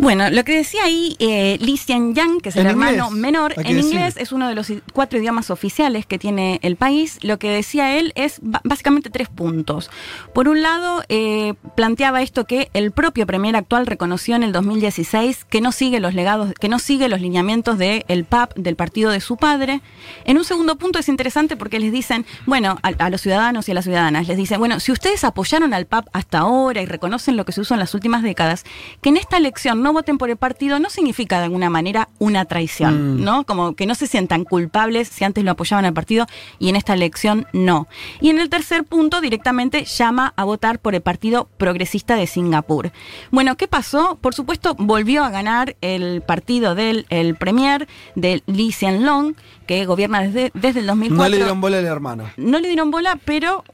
Bueno, 0.00 0.30
lo 0.30 0.44
que 0.44 0.56
decía 0.56 0.84
ahí 0.84 1.14
eh, 1.18 1.58
Lee 1.60 1.76
Hsien 1.76 2.14
Yang, 2.14 2.40
que 2.40 2.48
es 2.48 2.56
el 2.56 2.66
hermano 2.66 3.08
inglés, 3.08 3.20
menor, 3.20 3.52
en 3.58 3.76
decir. 3.76 3.84
inglés 3.84 4.16
es 4.16 4.32
uno 4.32 4.48
de 4.48 4.54
los 4.54 4.72
cuatro 4.94 5.18
idiomas 5.18 5.50
oficiales 5.50 6.06
que 6.06 6.18
tiene 6.18 6.58
el 6.62 6.76
país. 6.76 7.18
Lo 7.20 7.38
que 7.38 7.50
decía 7.50 7.98
él 7.98 8.14
es 8.14 8.40
básicamente 8.40 9.10
tres 9.10 9.28
puntos. 9.28 9.90
Por 10.32 10.48
un 10.48 10.62
lado, 10.62 11.04
eh, 11.10 11.52
planteaba 11.76 12.22
esto 12.22 12.46
que 12.46 12.70
el 12.72 12.92
propio 12.92 13.26
premier 13.26 13.54
actual 13.56 13.86
reconoció 13.86 14.36
en 14.36 14.42
el 14.42 14.52
2016 14.52 15.44
que 15.44 15.60
no 15.60 15.70
sigue 15.70 16.00
los 16.00 16.14
legados, 16.14 16.54
que 16.58 16.70
no 16.70 16.78
sigue 16.78 17.10
los 17.10 17.20
lineamientos 17.20 17.76
del 17.76 18.24
PAP, 18.24 18.54
del 18.56 18.76
partido 18.76 19.10
de 19.10 19.20
su 19.20 19.36
padre. 19.36 19.82
En 20.24 20.38
un 20.38 20.44
segundo 20.44 20.76
punto 20.76 20.98
es 20.98 21.10
interesante 21.10 21.58
porque 21.58 21.78
les 21.78 21.92
dicen, 21.92 22.24
bueno, 22.46 22.78
a, 22.82 22.88
a 22.88 23.10
los 23.10 23.20
ciudadanos 23.20 23.68
y 23.68 23.72
a 23.72 23.74
las 23.74 23.84
ciudadanas, 23.84 24.28
les 24.28 24.38
dicen, 24.38 24.58
bueno, 24.60 24.80
si 24.80 24.92
ustedes 24.92 25.24
apoyaron 25.24 25.74
al 25.74 25.84
PAP 25.84 26.08
hasta 26.14 26.38
ahora 26.38 26.80
y 26.80 26.86
reconocen 26.86 27.36
lo 27.36 27.44
que 27.44 27.52
se 27.52 27.60
usó 27.60 27.74
en 27.74 27.80
las 27.80 27.92
últimas 27.92 28.22
décadas, 28.22 28.64
que 29.02 29.10
en 29.10 29.18
esta 29.18 29.36
elección 29.36 29.82
no 29.82 29.89
voten 29.92 30.18
por 30.18 30.30
el 30.30 30.36
partido 30.36 30.78
no 30.78 30.90
significa 30.90 31.38
de 31.38 31.44
alguna 31.44 31.70
manera 31.70 32.08
una 32.18 32.44
traición, 32.44 33.24
¿no? 33.24 33.44
Como 33.44 33.74
que 33.74 33.86
no 33.86 33.94
se 33.94 34.06
sientan 34.06 34.44
culpables 34.44 35.08
si 35.08 35.24
antes 35.24 35.44
lo 35.44 35.52
apoyaban 35.52 35.84
al 35.84 35.92
partido 35.92 36.26
y 36.58 36.68
en 36.68 36.76
esta 36.76 36.94
elección 36.94 37.46
no. 37.52 37.88
Y 38.20 38.30
en 38.30 38.38
el 38.38 38.48
tercer 38.48 38.84
punto 38.84 39.20
directamente 39.20 39.84
llama 39.84 40.32
a 40.36 40.44
votar 40.44 40.78
por 40.78 40.94
el 40.94 41.00
Partido 41.00 41.48
Progresista 41.56 42.16
de 42.16 42.26
Singapur. 42.26 42.92
Bueno, 43.30 43.56
¿qué 43.56 43.68
pasó? 43.68 44.18
Por 44.20 44.34
supuesto, 44.34 44.74
volvió 44.78 45.24
a 45.24 45.30
ganar 45.30 45.76
el 45.80 46.22
partido 46.22 46.74
del 46.74 47.06
el 47.10 47.34
premier 47.34 47.88
de 48.14 48.42
Lee 48.46 48.72
Hsien 48.72 49.04
Long, 49.04 49.34
que 49.66 49.86
gobierna 49.86 50.20
desde, 50.22 50.50
desde 50.54 50.80
el 50.80 50.86
2004 50.86 51.22
No 51.24 51.28
le 51.28 51.36
dieron 51.36 51.60
bola 51.60 51.78
al 51.78 51.86
hermano. 51.86 52.30
no 52.36 52.58
le 52.58 52.68
dieron 52.68 52.90
bola, 52.90 53.18
pero 53.24 53.64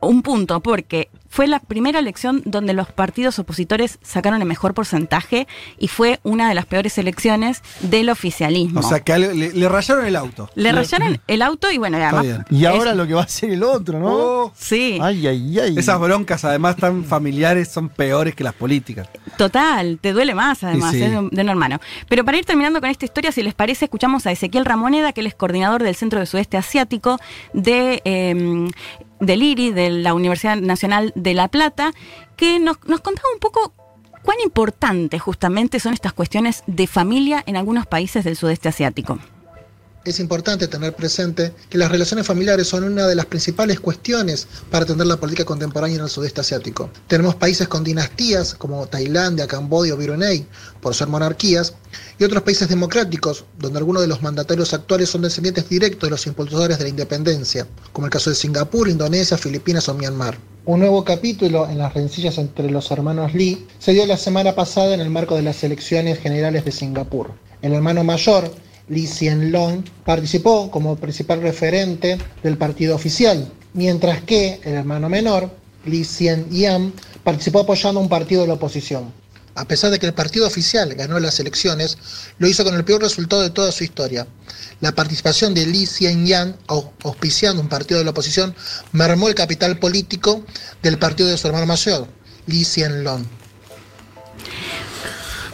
un 0.00 0.22
punto, 0.22 0.60
porque 0.60 1.10
fue 1.30 1.46
la 1.46 1.60
primera 1.60 1.98
elección 2.00 2.42
donde 2.44 2.74
los 2.74 2.92
partidos 2.92 3.38
opositores 3.38 3.98
sacaron 4.02 4.42
el 4.42 4.46
mejor 4.48 4.74
porcentaje 4.74 5.46
y 5.78 5.88
fue 5.88 6.20
una 6.24 6.48
de 6.48 6.54
las 6.54 6.66
peores 6.66 6.98
elecciones 6.98 7.62
del 7.80 8.10
oficialismo. 8.10 8.80
O 8.80 8.82
sea, 8.82 9.00
que 9.00 9.16
le, 9.16 9.34
le 9.52 9.68
rayaron 9.68 10.04
el 10.04 10.16
auto. 10.16 10.50
le 10.56 10.72
rayaron 10.72 11.20
el 11.26 11.42
auto 11.42 11.70
y 11.70 11.78
bueno, 11.78 11.96
además. 11.98 12.22
bien. 12.24 12.44
Y 12.50 12.64
es- 12.64 12.70
ahora 12.70 12.94
lo 12.94 13.06
que 13.06 13.14
va 13.14 13.20
a 13.22 13.24
hacer 13.24 13.50
el 13.50 13.62
otro, 13.62 13.98
¿no? 14.00 14.08
Oh, 14.10 14.52
Sí, 14.56 14.98
Ay, 15.00 15.26
ay, 15.26 15.58
ay. 15.58 15.78
esas 15.78 15.98
broncas, 16.00 16.44
además 16.44 16.76
tan 16.76 17.04
familiares, 17.04 17.68
son 17.68 17.88
peores 17.88 18.34
que 18.34 18.44
las 18.44 18.54
políticas. 18.54 19.08
total, 19.36 19.98
te 20.00 20.12
duele 20.12 20.34
más 20.34 20.64
además, 20.64 20.90
sí. 20.92 21.02
es 21.02 21.10
de, 21.10 21.18
un- 21.18 21.30
de 21.30 21.42
un 21.42 21.48
hermano. 21.48 21.78
Pero 22.08 22.24
para 22.24 22.38
ir 22.38 22.44
terminando 22.44 22.80
con 22.80 22.90
esta 22.90 23.04
historia, 23.04 23.30
si 23.32 23.42
les 23.42 23.54
parece, 23.54 23.84
escuchamos 23.84 24.26
a 24.26 24.32
Ezequiel 24.32 24.64
Ramoneda, 24.64 25.12
que 25.12 25.20
él 25.20 25.28
es 25.28 25.34
coordinador 25.34 25.82
del 25.82 25.94
Centro 25.94 26.18
de 26.18 26.26
Sudeste 26.26 26.56
Asiático 26.56 27.18
de, 27.54 28.02
eh, 28.04 28.68
del 29.20 29.42
IRI, 29.42 29.72
de 29.72 29.90
la 29.90 30.14
Universidad 30.14 30.56
Nacional 30.56 31.12
de 31.14 31.34
La 31.34 31.48
Plata, 31.48 31.92
que 32.36 32.58
nos, 32.58 32.78
nos 32.86 33.00
contaba 33.00 33.28
un 33.32 33.40
poco 33.40 33.72
cuán 34.22 34.38
importantes 34.42 35.20
justamente 35.22 35.80
son 35.80 35.92
estas 35.94 36.12
cuestiones 36.12 36.62
de 36.66 36.86
familia 36.86 37.42
en 37.46 37.56
algunos 37.56 37.86
países 37.86 38.24
del 38.24 38.36
sudeste 38.36 38.68
asiático. 38.68 39.18
Es 40.02 40.18
importante 40.18 40.66
tener 40.66 40.94
presente 40.94 41.52
que 41.68 41.76
las 41.76 41.90
relaciones 41.90 42.26
familiares 42.26 42.66
son 42.66 42.84
una 42.84 43.06
de 43.06 43.14
las 43.14 43.26
principales 43.26 43.80
cuestiones 43.80 44.48
para 44.70 44.84
atender 44.84 45.06
la 45.06 45.18
política 45.18 45.44
contemporánea 45.44 45.98
en 45.98 46.04
el 46.04 46.08
sudeste 46.08 46.40
asiático. 46.40 46.88
Tenemos 47.06 47.34
países 47.34 47.68
con 47.68 47.84
dinastías 47.84 48.54
como 48.54 48.86
Tailandia, 48.86 49.46
Camboya 49.46 49.92
o 49.92 49.98
Brunei, 49.98 50.46
por 50.80 50.94
ser 50.94 51.08
monarquías, 51.08 51.74
y 52.18 52.24
otros 52.24 52.42
países 52.42 52.70
democráticos, 52.70 53.44
donde 53.58 53.78
algunos 53.78 54.00
de 54.00 54.08
los 54.08 54.22
mandatarios 54.22 54.72
actuales 54.72 55.10
son 55.10 55.20
descendientes 55.20 55.68
directos 55.68 56.06
de 56.06 56.12
los 56.12 56.26
impulsores 56.26 56.78
de 56.78 56.84
la 56.84 56.90
independencia, 56.90 57.66
como 57.92 58.06
el 58.06 58.10
caso 58.10 58.30
de 58.30 58.36
Singapur, 58.36 58.88
Indonesia, 58.88 59.36
Filipinas 59.36 59.86
o 59.90 59.94
Myanmar. 59.94 60.38
Un 60.64 60.80
nuevo 60.80 61.04
capítulo 61.04 61.68
en 61.68 61.76
las 61.76 61.92
rencillas 61.92 62.38
entre 62.38 62.70
los 62.70 62.90
hermanos 62.90 63.34
Lee 63.34 63.66
se 63.78 63.92
dio 63.92 64.06
la 64.06 64.16
semana 64.16 64.54
pasada 64.54 64.94
en 64.94 65.00
el 65.00 65.10
marco 65.10 65.36
de 65.36 65.42
las 65.42 65.62
elecciones 65.62 66.18
generales 66.18 66.64
de 66.64 66.72
Singapur. 66.72 67.32
El 67.60 67.74
hermano 67.74 68.02
mayor, 68.02 68.50
Lee 68.90 69.06
Hsien 69.06 69.50
Long 69.52 69.82
participó 70.04 70.70
como 70.70 70.96
principal 70.96 71.40
referente 71.40 72.18
del 72.42 72.58
partido 72.58 72.94
oficial, 72.94 73.50
mientras 73.72 74.20
que 74.22 74.60
el 74.64 74.74
hermano 74.74 75.08
menor, 75.08 75.50
Lee 75.86 76.04
Hsien 76.04 76.50
Yang, 76.50 76.92
participó 77.24 77.60
apoyando 77.60 78.00
un 78.00 78.08
partido 78.08 78.42
de 78.42 78.48
la 78.48 78.54
oposición. 78.54 79.12
A 79.54 79.64
pesar 79.64 79.90
de 79.90 79.98
que 79.98 80.06
el 80.06 80.12
partido 80.14 80.46
oficial 80.46 80.94
ganó 80.94 81.18
las 81.20 81.38
elecciones, 81.40 81.98
lo 82.38 82.46
hizo 82.48 82.64
con 82.64 82.74
el 82.74 82.84
peor 82.84 83.02
resultado 83.02 83.42
de 83.42 83.50
toda 83.50 83.72
su 83.72 83.84
historia. 83.84 84.26
La 84.80 84.92
participación 84.92 85.54
de 85.54 85.66
Lee 85.66 85.86
Hsien 85.86 86.26
Yang, 86.26 86.56
au- 86.68 86.90
auspiciando 87.04 87.60
un 87.62 87.68
partido 87.68 87.98
de 87.98 88.04
la 88.04 88.10
oposición, 88.10 88.54
mermó 88.92 89.28
el 89.28 89.34
capital 89.34 89.78
político 89.78 90.44
del 90.82 90.98
partido 90.98 91.28
de 91.28 91.36
su 91.38 91.46
hermano 91.46 91.66
mayor, 91.66 92.06
Lee 92.46 92.64
Hsien 92.64 93.04
Long. 93.04 93.24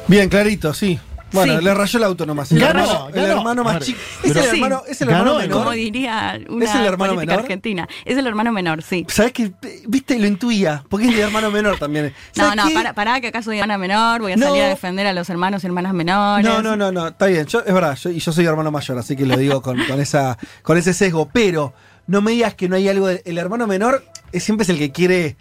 Bien, 0.08 0.28
clarito, 0.28 0.72
sí. 0.72 0.98
Bueno, 1.32 1.58
Sí. 1.58 1.64
le 1.64 1.74
rayó 1.74 1.98
el 1.98 2.04
auto 2.04 2.24
nomás. 2.24 2.52
Ganó, 2.52 2.64
el 2.64 2.70
hermano, 2.78 3.08
el 3.08 3.14
ganó. 3.14 3.38
hermano 3.38 3.60
A 3.62 3.64
más 3.64 3.84
chico. 3.84 3.98
pero- 4.22 4.32
es 4.32 4.36
el 4.36 4.50
Sí. 4.50 4.56
hermano, 4.56 4.82
es 4.88 5.00
el 5.02 5.08
Ganó, 5.08 5.18
hermano 5.20 5.34
¿no? 5.34 5.40
menor. 5.42 5.58
Como 5.58 5.70
diría 5.72 6.40
una 6.48 6.64
¿Es 6.64 6.74
el 6.74 6.84
hermano 6.86 7.14
política 7.14 7.32
menor? 7.32 7.40
argentina. 7.44 7.88
Es 8.04 8.16
el 8.16 8.26
hermano 8.26 8.52
menor, 8.52 8.82
sí. 8.82 9.04
¿Sabes 9.08 9.32
qué? 9.32 9.52
Viste, 9.88 10.18
lo 10.18 10.26
intuía. 10.26 10.84
Porque 10.88 11.06
es 11.08 11.14
el 11.14 11.20
hermano 11.20 11.50
menor 11.50 11.78
también. 11.78 12.14
No, 12.36 12.44
¿Sabes 12.44 12.56
no, 12.56 12.68
qué? 12.68 12.74
para, 12.74 12.92
para 12.94 13.20
que 13.20 13.26
acaso 13.28 13.46
soy 13.50 13.58
hermana 13.58 13.76
menor, 13.76 14.20
voy 14.20 14.32
a 14.32 14.36
No. 14.36 14.46
salir 14.46 14.62
a 14.62 14.68
defender 14.68 15.06
a 15.06 15.12
los 15.12 15.28
hermanos 15.28 15.64
y 15.64 15.66
hermanas 15.66 15.92
menores. 15.94 16.46
No, 16.46 16.62
no, 16.62 16.76
no, 16.76 16.92
no, 16.92 17.08
está 17.08 17.26
bien. 17.26 17.44
Yo, 17.46 17.58
es 17.66 17.74
verdad, 17.74 17.96
yo, 17.96 18.10
y 18.10 18.20
yo 18.20 18.32
soy 18.32 18.46
hermano 18.46 18.70
mayor, 18.70 18.96
así 18.98 19.16
que 19.16 19.26
lo 19.26 19.36
digo 19.36 19.60
con, 19.62 19.84
con 19.84 20.00
esa, 20.00 20.38
con 20.62 20.78
ese 20.78 20.94
sesgo. 20.94 21.28
Pero 21.32 21.74
no 22.06 22.22
me 22.22 22.30
digas 22.30 22.54
que 22.54 22.68
no 22.68 22.76
hay 22.76 22.88
algo. 22.88 23.08
de- 23.08 23.22
el 23.26 23.36
hermano 23.38 23.66
menor 23.66 24.04
es, 24.32 24.44
siempre 24.44 24.62
es 24.62 24.68
el 24.68 24.78
que 24.78 24.92
quiere 24.92 25.36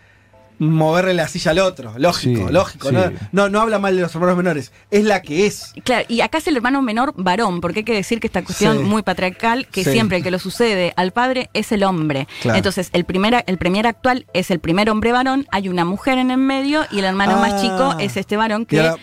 moverle 0.59 1.13
la 1.13 1.27
silla 1.27 1.51
al 1.51 1.59
otro. 1.59 1.93
Lógico, 1.97 2.47
Sí, 2.47 2.53
lógico. 2.53 2.89
sí. 2.89 2.95
No, 2.95 3.11
no, 3.31 3.49
no 3.49 3.61
habla 3.61 3.79
mal 3.79 3.95
de 3.95 4.01
los 4.01 4.13
hermanos 4.15 4.37
menores. 4.37 4.71
Es 4.91 5.03
la 5.03 5.21
que 5.21 5.45
es. 5.45 5.73
Claro, 5.83 6.05
y 6.07 6.21
acá 6.21 6.37
es 6.39 6.47
el 6.47 6.55
hermano 6.55 6.81
menor 6.81 7.13
varón, 7.15 7.61
porque 7.61 7.79
hay 7.79 7.83
que 7.85 7.93
decir 7.93 8.19
que 8.19 8.27
esta 8.27 8.43
cuestión 8.43 8.77
Sí. 8.77 8.83
muy 8.83 9.01
patriarcal, 9.03 9.67
que 9.67 9.83
Sí. 9.83 9.91
siempre 9.91 10.17
el 10.17 10.23
que 10.23 10.31
lo 10.31 10.39
sucede 10.39 10.93
al 10.95 11.11
padre 11.11 11.49
es 11.53 11.71
el 11.71 11.83
hombre. 11.83 12.27
Claro. 12.41 12.57
Entonces, 12.57 12.89
el 12.93 13.05
primer, 13.05 13.43
el 13.47 13.57
premier 13.57 13.87
actual 13.87 14.25
es 14.33 14.51
el 14.51 14.59
primer 14.59 14.89
hombre 14.89 15.11
varón, 15.11 15.47
hay 15.51 15.69
una 15.69 15.85
mujer 15.85 16.17
en 16.17 16.31
el 16.31 16.37
medio 16.37 16.85
y 16.91 16.99
el 16.99 17.05
hermano 17.05 17.37
más 17.37 17.53
Ah. 17.53 17.61
chico 17.61 17.95
es 17.99 18.17
este 18.17 18.37
varón 18.37 18.63
Y 18.63 18.65
que, 18.65 18.79
ahora- 18.81 19.01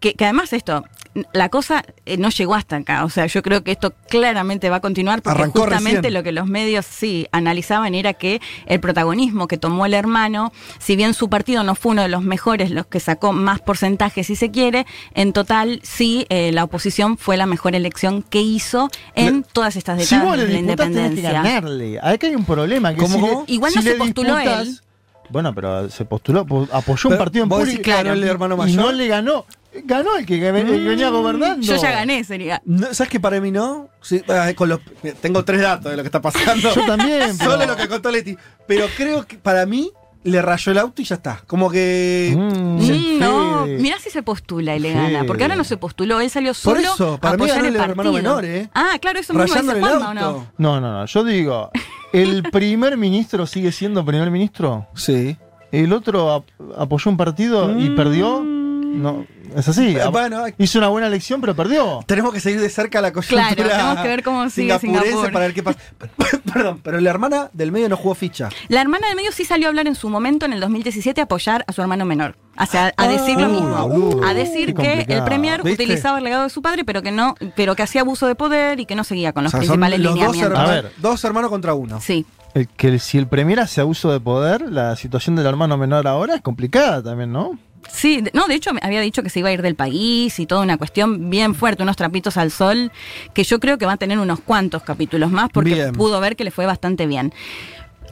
que, 0.00 0.14
que 0.14 0.24
además 0.24 0.52
esto, 0.52 0.84
la 1.32 1.48
cosa 1.48 1.82
eh, 2.04 2.18
no 2.18 2.28
llegó 2.28 2.54
hasta 2.54 2.76
acá. 2.76 3.04
O 3.04 3.08
sea, 3.10 3.24
yo 3.26 3.42
creo 3.42 3.64
que 3.64 3.72
esto 3.72 3.94
claramente 4.10 4.68
va 4.68 4.76
a 4.76 4.80
continuar 4.80 5.22
porque 5.22 5.38
Arrancó 5.40 5.60
justamente 5.62 5.96
recién. 5.98 6.14
lo 6.14 6.22
que 6.22 6.32
los 6.32 6.46
medios 6.46 6.84
sí 6.84 7.26
analizaban 7.32 7.94
era 7.94 8.12
que 8.12 8.40
el 8.66 8.80
protagonismo 8.80 9.48
que 9.48 9.56
tomó 9.56 9.86
el 9.86 9.94
hermano, 9.94 10.52
si 10.78 10.94
bien 10.96 11.14
su 11.14 11.30
partido 11.30 11.62
no 11.64 11.74
fue 11.74 11.92
uno 11.92 12.02
de 12.02 12.08
los 12.08 12.22
mejores, 12.22 12.70
los 12.70 12.86
que 12.86 13.00
sacó 13.00 13.32
más 13.32 13.60
porcentajes 13.60 14.26
si 14.26 14.36
se 14.36 14.50
quiere, 14.50 14.84
en 15.14 15.32
total 15.32 15.80
sí 15.82 16.26
eh, 16.28 16.52
la 16.52 16.64
oposición 16.64 17.16
fue 17.16 17.38
la 17.38 17.46
mejor 17.46 17.74
elección 17.74 18.22
que 18.22 18.42
hizo 18.42 18.90
en 19.14 19.42
todas 19.44 19.76
estas 19.76 19.98
Si 20.04 20.14
décadas 20.16 20.24
vos 20.26 20.36
le 20.36 20.42
de 20.46 20.48
la 20.48 20.54
tenés 20.58 20.76
que 20.76 20.82
independencia. 20.82 21.32
ganarle. 21.32 21.98
Acá 22.00 22.26
hay 22.26 22.34
un 22.34 22.44
problema. 22.44 22.92
Que 22.94 23.00
¿Cómo, 23.00 23.14
si 23.18 23.22
le-? 23.22 23.54
Igual 23.54 23.72
si 23.72 23.78
no 23.78 23.82
se 23.82 23.88
le 23.92 23.94
postuló 23.96 24.36
disputás- 24.36 24.66
él. 24.66 24.80
Bueno, 25.28 25.52
pero 25.54 25.90
se 25.90 26.04
postuló, 26.04 26.44
po- 26.46 26.68
apoyó 26.72 27.08
un 27.08 27.14
Pero 27.14 27.18
partido 27.24 27.42
en 27.44 27.48
público. 27.48 27.78
decís 27.90 27.94
el 28.12 28.22
hermano 28.24 28.54
y 28.54 28.58
mayor. 28.58 28.84
no 28.84 28.92
le 28.92 29.08
ganó. 29.08 29.44
Ganó 29.84 30.16
el 30.16 30.26
que, 30.26 30.34
el 30.48 30.54
que 30.66 30.78
venía 30.78 31.10
gobernando. 31.10 31.64
Yo 31.66 31.76
ya 31.76 31.90
gané, 31.90 32.24
sería. 32.24 32.62
No, 32.64 32.92
¿Sabes 32.94 33.10
que 33.10 33.20
para 33.20 33.40
mí 33.40 33.50
no? 33.50 33.88
Sí, 34.00 34.22
con 34.54 34.68
los- 34.68 34.80
tengo 35.20 35.44
tres 35.44 35.60
datos 35.62 35.90
de 35.90 35.96
lo 35.96 36.02
que 36.02 36.08
está 36.08 36.20
pasando. 36.22 36.74
Yo 36.74 36.86
también. 36.86 37.36
pero- 37.38 37.52
Solo 37.52 37.66
lo 37.66 37.76
que 37.76 37.88
contó 37.88 38.10
Leti. 38.10 38.36
Pero 38.66 38.86
creo 38.96 39.26
que 39.26 39.36
para 39.38 39.66
mí 39.66 39.90
le 40.24 40.42
rayó 40.42 40.72
el 40.72 40.78
auto 40.78 41.00
y 41.02 41.04
ya 41.04 41.16
está. 41.16 41.42
Como 41.46 41.70
que. 41.70 42.34
Mm, 42.36 42.66
Mm, 42.76 43.18
no, 43.18 43.66
mirá 43.66 43.98
si 43.98 44.10
se 44.10 44.22
postula 44.22 44.76
y 44.76 44.80
le 44.80 44.92
gana, 44.92 45.24
porque 45.24 45.44
ahora 45.44 45.56
no 45.56 45.64
se 45.64 45.76
postuló, 45.78 46.20
él 46.20 46.28
salió 46.30 46.50
Por 46.50 46.56
solo 46.56 46.80
eso, 46.80 47.18
para 47.18 47.34
a 47.34 47.36
mí 47.38 47.46
ganó 47.46 47.60
el 47.60 47.74
el 47.74 47.80
hermano 47.80 48.12
menor, 48.12 48.44
¿eh? 48.44 48.68
Ah, 48.74 48.98
claro, 49.00 49.18
eso 49.18 49.32
mismo 49.32 49.46
Rayándole 49.48 49.78
el 49.78 49.84
Juanma, 49.84 50.06
¿o 50.06 50.08
auto. 50.26 50.46
no? 50.58 50.74
No, 50.74 50.80
no, 50.80 50.92
no. 51.00 51.06
Yo 51.06 51.24
digo, 51.24 51.70
¿el 52.12 52.42
primer 52.52 52.96
ministro 52.98 53.46
sigue 53.46 53.72
siendo 53.72 54.04
primer 54.04 54.30
ministro? 54.30 54.86
Sí. 54.94 55.36
¿El 55.72 55.92
otro 55.92 56.30
ap- 56.32 56.50
apoyó 56.76 57.10
un 57.10 57.16
partido 57.16 57.78
y 57.78 57.90
perdió? 57.90 58.42
No, 58.44 59.26
es 59.56 59.68
así. 59.68 59.96
Eh, 59.96 60.00
bueno, 60.12 60.44
Hizo 60.58 60.78
una 60.78 60.88
buena 60.88 61.06
elección, 61.06 61.40
pero 61.40 61.54
perdió. 61.56 62.00
Tenemos 62.06 62.32
que 62.32 62.40
seguir 62.40 62.60
de 62.60 62.68
cerca 62.68 63.00
la 63.00 63.12
coyuntura. 63.12 63.54
Claro, 63.54 63.68
tenemos 63.70 64.00
que 64.02 64.08
ver 64.08 64.22
cómo 64.22 64.48
sigue 64.50 64.78
Singapur. 64.78 65.32
para 65.32 65.46
ver 65.46 65.54
qué 65.54 65.62
pasa. 65.62 65.78
Perdón, 66.52 66.80
pero 66.82 67.00
la 67.00 67.10
hermana 67.10 67.50
del 67.52 67.72
medio 67.72 67.88
no 67.88 67.96
jugó 67.96 68.14
ficha. 68.14 68.48
La 68.68 68.80
hermana 68.80 69.06
del 69.08 69.16
medio 69.16 69.32
sí 69.32 69.44
salió 69.44 69.66
a 69.66 69.70
hablar 69.70 69.86
en 69.86 69.94
su 69.94 70.08
momento, 70.08 70.46
en 70.46 70.52
el 70.52 70.60
2017, 70.60 71.20
a 71.20 71.24
apoyar 71.24 71.64
a 71.66 71.72
su 71.72 71.80
hermano 71.82 72.04
menor. 72.04 72.36
O 72.58 72.64
sea, 72.64 72.92
a 72.96 73.08
decir 73.08 73.38
lo 73.38 73.46
Ah, 73.46 73.48
mismo. 73.48 74.20
a 74.24 74.32
decir 74.32 74.74
que 74.74 75.04
el 75.08 75.22
premier 75.24 75.62
¿Viste? 75.62 75.82
utilizaba 75.84 76.18
el 76.18 76.24
legado 76.24 76.44
de 76.44 76.50
su 76.50 76.62
padre, 76.62 76.84
pero 76.84 77.02
que 77.02 77.12
no, 77.12 77.34
pero 77.54 77.76
que 77.76 77.82
hacía 77.82 78.00
abuso 78.00 78.26
de 78.26 78.34
poder 78.34 78.80
y 78.80 78.86
que 78.86 78.94
no 78.94 79.04
seguía 79.04 79.32
con 79.34 79.44
los 79.44 79.50
O 79.52 79.52
sea, 79.52 79.60
principales 79.60 80.00
los 80.00 80.14
dos 80.14 80.20
lineamientos. 80.32 80.52
hermanos, 80.58 80.70
A 80.70 80.82
ver. 80.82 80.92
dos 80.96 81.22
hermanos 81.24 81.50
contra 81.50 81.74
uno. 81.74 82.00
Sí. 82.00 82.24
El 82.54 82.68
que 82.68 82.98
si 82.98 83.18
el 83.18 83.26
premier 83.26 83.60
hace 83.60 83.82
abuso 83.82 84.10
de 84.10 84.20
poder, 84.20 84.62
la 84.72 84.96
situación 84.96 85.36
del 85.36 85.44
hermano 85.44 85.76
menor 85.76 86.06
ahora 86.08 86.36
es 86.36 86.40
complicada 86.40 87.02
también, 87.02 87.30
¿no? 87.30 87.58
Sí, 87.88 88.20
de- 88.20 88.30
no, 88.34 88.46
de 88.46 88.54
hecho 88.54 88.70
había 88.82 89.00
dicho 89.00 89.22
que 89.22 89.30
se 89.30 89.40
iba 89.40 89.48
a 89.48 89.52
ir 89.52 89.62
del 89.62 89.74
país 89.74 90.38
y 90.38 90.46
toda 90.46 90.62
una 90.62 90.76
cuestión 90.76 91.30
bien 91.30 91.54
fuerte, 91.54 91.82
unos 91.82 91.96
trapitos 91.96 92.36
al 92.36 92.50
sol, 92.50 92.92
que 93.34 93.44
yo 93.44 93.58
creo 93.60 93.78
que 93.78 93.86
va 93.86 93.92
a 93.92 93.96
tener 93.96 94.18
unos 94.18 94.40
cuantos 94.40 94.82
capítulos 94.82 95.30
más 95.30 95.48
porque 95.50 95.74
Bien. 95.74 95.92
pudo 95.92 96.20
ver 96.20 96.36
que 96.36 96.44
le 96.44 96.50
fue 96.50 96.66
bastante 96.66 97.06
bien. 97.06 97.32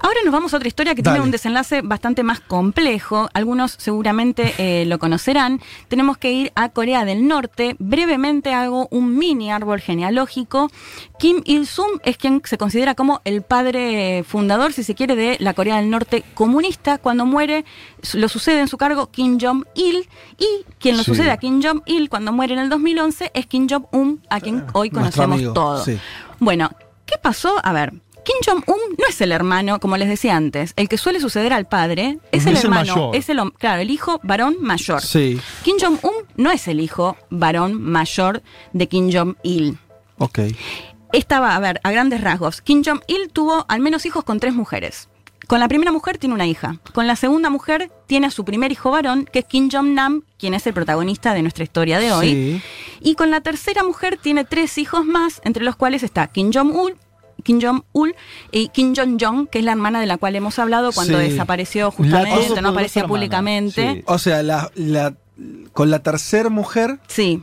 Ahora 0.01 0.19
nos 0.25 0.33
vamos 0.33 0.53
a 0.53 0.59
otra 0.59 0.69
historia 0.69 0.95
que 0.95 1.01
Dale. 1.03 1.15
tiene 1.17 1.25
un 1.25 1.31
desenlace 1.31 1.81
bastante 1.81 2.23
más 2.23 2.41
complejo. 2.41 3.29
Algunos 3.33 3.75
seguramente 3.79 4.55
eh, 4.59 4.85
lo 4.85 4.99
conocerán. 4.99 5.61
Tenemos 5.89 6.19
que 6.19 6.31
ir 6.33 6.53
a 6.57 6.69
Corea 6.69 7.05
del 7.07 7.27
Norte. 7.27 7.75
Brevemente 7.79 8.53
hago 8.53 8.87
un 8.91 9.17
mini 9.17 9.51
árbol 9.51 9.81
genealógico. 9.81 10.71
Kim 11.19 11.41
Il-sung 11.47 12.01
es 12.05 12.19
quien 12.19 12.43
se 12.45 12.59
considera 12.59 12.95
como 12.95 13.23
el 13.25 13.41
padre 13.43 14.25
fundador, 14.29 14.75
si 14.75 14.83
se 14.85 14.95
quiere, 14.95 15.17
de 15.17 15.37
la 15.41 15.55
Corea 15.55 15.77
del 15.77 15.89
Norte 15.89 16.23
comunista. 16.35 16.99
Cuando 16.99 17.25
muere, 17.25 17.65
lo 18.13 18.29
sucede 18.29 18.61
en 18.61 18.69
su 18.69 18.77
cargo 18.77 19.11
Kim 19.11 19.39
Jong-il. 19.41 20.09
Y 20.39 20.65
quien 20.81 20.99
lo 20.99 21.03
Sí. 21.05 21.13
sucede 21.13 21.31
a 21.31 21.39
Kim 21.39 21.63
Jong-il 21.63 22.11
cuando 22.11 22.31
muere 22.33 22.53
en 22.53 22.61
el 22.61 22.69
2011 22.69 23.31
es 23.33 23.47
Kim 23.47 23.67
Jong-un, 23.71 24.23
a 24.29 24.41
quien 24.41 24.67
hoy 24.75 24.91
nuestro 24.91 25.23
conocemos 25.25 25.55
todos. 25.55 25.85
sí. 25.87 25.99
Bueno, 26.41 26.71
¿qué 27.07 27.17
pasó? 27.17 27.55
A 27.63 27.73
ver. 27.73 27.95
Kim 28.25 28.37
Jong-un 28.47 28.79
no 28.99 29.07
es 29.09 29.21
el 29.21 29.33
hermano, 29.33 29.79
como 29.81 29.97
les 29.97 30.09
decía 30.09 30.37
antes, 30.37 30.73
el 30.77 30.89
que 30.89 30.99
suele 30.99 31.21
suceder 31.21 31.53
al 31.53 31.67
padre, 31.67 32.19
es 32.33 32.43
Es 32.43 32.47
el 32.47 32.57
el 32.57 32.65
hermano, 32.65 32.95
mayor. 32.97 33.17
es 33.17 33.29
el, 33.29 33.53
claro, 33.59 33.81
el 33.83 33.91
hijo 33.91 34.21
varón 34.23 34.57
mayor. 34.61 35.03
Sí. 35.03 35.41
Kim 35.63 35.77
Jong-un 35.81 36.13
no 36.37 36.51
es 36.51 36.67
el 36.69 36.81
hijo 36.81 37.17
varón 37.31 37.81
mayor 37.83 38.43
de 38.73 38.89
Kim 38.89 39.11
Jong-il. 39.13 39.79
Ok. 40.19 40.39
Estaba, 41.13 41.55
a 41.55 41.61
ver, 41.61 41.81
a 41.85 41.91
grandes 41.93 42.21
rasgos, 42.21 42.61
Kim 42.61 42.83
Jong-il 42.85 43.29
tuvo 43.33 43.65
al 43.69 43.81
menos 43.81 44.05
hijos 44.07 44.25
con 44.25 44.41
tres 44.41 44.55
mujeres. 44.55 45.09
Con 45.47 45.61
la 45.61 45.69
primera 45.69 45.93
mujer 45.93 46.17
tiene 46.17 46.35
una 46.35 46.47
hija. 46.47 46.79
Con 46.95 47.07
la 47.07 47.17
segunda 47.17 47.51
mujer 47.51 47.93
tiene 48.07 48.29
a 48.29 48.31
su 48.31 48.47
primer 48.47 48.73
hijo 48.73 48.91
varón, 48.91 49.27
que 49.31 49.41
es 49.41 49.45
Kim 49.45 49.69
Jong-nam, 49.71 50.23
quien 50.39 50.55
es 50.55 50.67
el 50.67 50.73
protagonista 50.73 51.35
de 51.35 51.43
nuestra 51.43 51.65
historia 51.65 51.99
de 51.99 52.13
hoy. 52.13 52.31
Sí. 52.31 52.63
Y 53.01 53.15
con 53.15 53.31
la 53.31 53.43
tercera 53.43 53.85
mujer 53.85 54.17
tiene 54.21 54.45
tres 54.47 54.79
hijos 54.79 55.05
más, 55.05 55.43
entre 55.45 55.63
los 55.63 55.77
cuales 55.77 56.03
está 56.03 56.27
Kim 56.29 56.51
Jong-un, 56.53 56.95
Kim 57.43 57.61
Jong-ul 57.61 58.15
y 58.53 58.69
Kim 58.69 58.95
Jong-jong, 58.95 59.49
que 59.49 59.59
es 59.59 59.65
la 59.65 59.73
hermana 59.73 60.01
de 60.01 60.07
la 60.07 60.17
cual 60.19 60.37
hemos 60.37 60.59
hablado 60.59 60.93
cuando 60.93 61.19
Sí. 61.21 61.31
desapareció 61.31 61.91
justamente, 61.91 62.61
no 62.63 62.69
aparecía 62.71 63.07
públicamente. 63.07 63.95
sí. 63.97 64.03
O 64.07 64.19
sea, 64.19 64.43
la, 64.43 64.71
la- 64.75 65.15
con 65.73 65.91
la 65.91 65.99
tercera 66.03 66.49
mujer 66.49 67.01
Sí, 67.09 67.43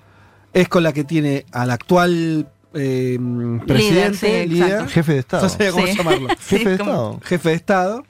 es 0.53 0.69
con 0.69 0.83
la 0.83 0.93
que 0.93 1.03
tiene 1.03 1.45
al 1.51 1.71
actual 1.71 2.47
eh, 2.73 3.19
presidente, 3.67 4.43
sí, 4.43 4.49
líder. 4.49 4.87
Jefe 4.87 5.13
de 5.13 5.19
Estado. 5.19 5.43
No 5.43 5.49
sabía 5.49 5.71
cómo 5.71 5.85
Sí. 5.87 5.97
llamarlo, 5.97 6.27
Jefe 6.47 6.69
de 6.69 6.77
como- 6.77 6.91
Estado. 6.91 7.19
jefe 7.23 7.49
de 7.49 7.55
Estado. 7.55 8.03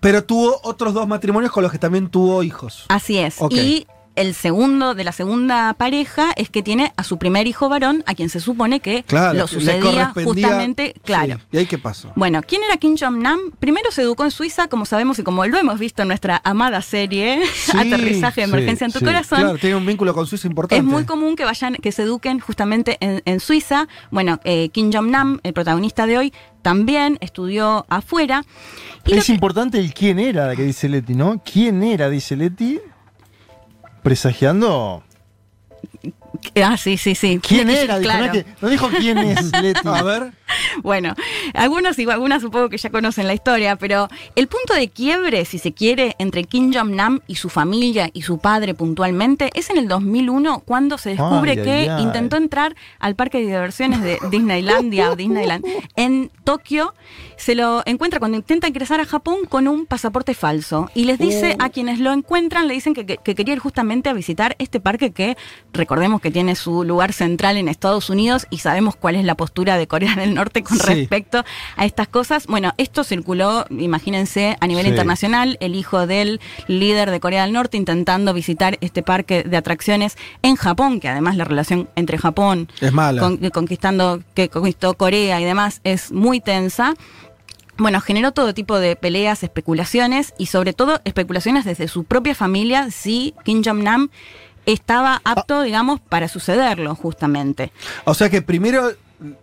Pero 0.00 0.22
tuvo 0.24 0.60
otros 0.62 0.94
dos 0.94 1.08
matrimonios 1.08 1.50
con 1.50 1.62
los 1.62 1.72
que 1.72 1.78
también 1.78 2.08
tuvo 2.08 2.42
hijos. 2.42 2.84
así 2.88 3.18
es. 3.18 3.36
Ok. 3.40 3.52
Y 3.54 3.86
el 4.20 4.34
segundo 4.34 4.94
de 4.94 5.04
la 5.04 5.12
segunda 5.12 5.74
pareja 5.74 6.32
es 6.36 6.50
que 6.50 6.62
tiene 6.62 6.92
a 6.96 7.04
su 7.04 7.18
primer 7.18 7.46
hijo 7.46 7.68
varón, 7.68 8.02
a 8.06 8.14
quien 8.14 8.28
se 8.28 8.40
supone 8.40 8.80
que 8.80 9.02
Claro, 9.04 9.38
lo 9.38 9.46
sucedía 9.46 10.12
justamente, 10.14 10.94
claro. 11.04 11.36
Sí. 11.38 11.42
¿Y 11.52 11.56
ahí 11.58 11.66
qué 11.66 11.78
pasó? 11.78 12.12
Bueno, 12.16 12.40
¿quién 12.46 12.62
era 12.62 12.76
Kim 12.76 12.96
Jong-nam? 12.98 13.38
Primero 13.58 13.90
se 13.90 14.02
educó 14.02 14.24
en 14.24 14.30
Suiza, 14.30 14.68
como 14.68 14.84
sabemos 14.86 15.18
y 15.18 15.22
como 15.22 15.44
lo 15.46 15.58
hemos 15.58 15.78
visto 15.78 16.02
en 16.02 16.08
nuestra 16.08 16.40
amada 16.44 16.82
serie, 16.82 17.42
Aterrizaje 17.74 18.42
de 18.42 18.46
sí, 18.46 18.52
Emergencia 18.52 18.84
en 18.86 18.92
tu. 18.92 18.98
Corazón. 19.00 19.38
Claro, 19.40 19.58
tiene 19.58 19.76
un 19.76 19.86
vínculo 19.86 20.12
con 20.12 20.26
Suiza 20.26 20.46
importante. 20.48 20.76
Es 20.76 20.84
muy 20.84 21.04
común 21.04 21.34
que 21.36 21.44
vayan, 21.44 21.74
que 21.76 21.92
se 21.92 22.02
eduquen 22.02 22.40
justamente 22.40 22.98
en, 23.00 23.22
en 23.24 23.40
Suiza. 23.40 23.88
Bueno, 24.10 24.40
eh, 24.44 24.68
Kim 24.70 24.90
Jong-nam, 24.92 25.40
el 25.42 25.52
protagonista 25.54 26.06
de 26.06 26.18
hoy, 26.18 26.32
también 26.62 27.16
estudió 27.20 27.86
afuera. 27.88 28.44
Y 29.06 29.14
Es 29.14 29.26
que- 29.26 29.32
importante 29.32 29.78
el 29.78 29.94
quién 29.94 30.18
era, 30.18 30.54
que 30.56 30.64
dice 30.64 30.88
Leti, 30.88 31.14
¿no? 31.14 31.40
¿Quién 31.44 31.82
era, 31.82 32.10
dice 32.10 32.36
Leti? 32.36 32.80
Presagiando. 34.02 35.02
ah, 36.62 36.76
sí, 36.76 36.96
sí, 36.96 37.14
sí. 37.14 37.40
¿Quién 37.46 37.70
era? 37.70 37.98
Dijo, 37.98 38.08
Claro. 38.10 38.26
no, 38.26 38.32
es 38.32 38.44
que- 38.44 38.50
no 38.60 38.68
dijo 38.68 38.88
quién 38.88 39.18
es 39.18 39.52
Leti. 39.62 39.80
A 39.88 40.02
ver, 40.02 40.32
Bueno, 40.82 41.14
algunos 41.54 41.98
y 41.98 42.08
algunas 42.08 42.42
supongo 42.42 42.68
que 42.68 42.78
ya 42.78 42.90
conocen 42.90 43.26
la 43.26 43.34
historia, 43.34 43.76
pero 43.76 44.08
el 44.36 44.48
punto 44.48 44.74
de 44.74 44.88
quiebre, 44.88 45.44
si 45.44 45.58
se 45.58 45.72
quiere, 45.72 46.14
entre 46.18 46.44
Kim 46.44 46.72
Jong-nam 46.72 47.20
y 47.26 47.34
su 47.36 47.48
familia 47.48 48.10
y 48.12 48.22
su 48.22 48.38
padre 48.38 48.74
puntualmente, 48.74 49.50
es 49.54 49.70
en 49.70 49.78
el 49.78 49.88
2001 49.88 50.60
cuando 50.60 50.98
se 50.98 51.10
descubre 51.10 51.52
Ay, 51.52 51.56
que 51.62 51.70
ay, 51.72 51.88
ay. 51.88 52.02
intentó 52.02 52.36
entrar 52.36 52.74
al 52.98 53.14
parque 53.16 53.38
de 53.38 53.46
diversiones 53.46 54.02
de 54.02 54.18
Disneylandia 54.30 55.10
o 55.10 55.16
Disneyland 55.16 55.64
en 55.96 56.30
Tokio. 56.44 56.94
Se 57.36 57.54
lo 57.54 57.82
encuentra 57.86 58.18
cuando 58.18 58.36
intenta 58.36 58.66
ingresar 58.68 59.00
a 59.00 59.04
Japón 59.04 59.38
con 59.48 59.68
un 59.68 59.86
pasaporte 59.86 60.34
falso 60.34 60.90
y 60.94 61.04
les 61.04 61.18
dice 61.18 61.56
Uh. 61.58 61.62
a 61.62 61.68
quienes 61.70 61.98
lo 62.00 62.12
encuentran, 62.12 62.66
le 62.68 62.74
dicen 62.74 62.94
que, 62.94 63.06
que- 63.06 63.16
que 63.18 63.34
quería 63.34 63.54
ir 63.54 63.60
justamente 63.60 64.08
a 64.08 64.12
visitar 64.12 64.56
este 64.58 64.80
parque 64.80 65.12
que 65.12 65.36
recordemos 65.72 66.20
que 66.20 66.30
tiene 66.30 66.56
su 66.56 66.82
lugar 66.84 67.12
central 67.12 67.56
en 67.56 67.68
Estados 67.68 68.10
Unidos 68.10 68.46
y 68.50 68.58
sabemos 68.58 68.96
cuál 68.96 69.14
es 69.16 69.24
la 69.24 69.34
postura 69.36 69.76
de 69.76 69.86
Corea 69.86 70.14
del 70.16 70.34
Norte 70.34 70.37
con 70.38 70.78
Sí. 70.78 70.86
respecto 70.86 71.44
a 71.76 71.84
estas 71.84 72.08
cosas. 72.08 72.46
Bueno, 72.46 72.72
esto 72.78 73.04
circuló, 73.04 73.66
imagínense, 73.70 74.56
a 74.60 74.66
nivel 74.66 74.84
Sí. 74.84 74.90
internacional, 74.90 75.56
el 75.60 75.74
hijo 75.74 76.06
del 76.06 76.40
líder 76.66 77.10
de 77.10 77.20
Corea 77.20 77.42
del 77.42 77.52
Norte 77.52 77.76
intentando 77.76 78.32
visitar 78.32 78.78
este 78.80 79.02
parque 79.02 79.42
de 79.42 79.56
atracciones 79.56 80.16
en 80.42 80.56
Japón, 80.56 81.00
que 81.00 81.08
además 81.08 81.36
la 81.36 81.44
relación 81.44 81.88
entre 81.96 82.18
Japón 82.18 82.68
Es 82.80 82.92
mala. 82.92 83.20
con- 83.20 83.38
conquistando, 83.50 84.22
que 84.34 84.48
conquistó 84.48 84.94
Corea 84.94 85.40
y 85.40 85.44
demás 85.44 85.80
es 85.84 86.12
muy 86.12 86.40
tensa. 86.40 86.94
Bueno, 87.76 88.00
generó 88.00 88.32
todo 88.32 88.54
tipo 88.54 88.78
de 88.80 88.96
peleas, 88.96 89.42
especulaciones 89.44 90.34
y 90.38 90.46
sobre 90.46 90.72
todo 90.72 91.00
especulaciones 91.04 91.64
desde 91.64 91.86
su 91.88 92.04
propia 92.04 92.34
familia 92.34 92.90
si 92.90 93.34
Kim 93.44 93.62
Jong-nam 93.64 94.08
estaba 94.66 95.20
apto, 95.24 95.62
digamos, 95.62 96.00
para 96.00 96.28
sucederlo 96.28 96.94
justamente. 96.94 97.72
O 98.04 98.14
sea 98.14 98.28
que 98.30 98.42
primero 98.42 98.90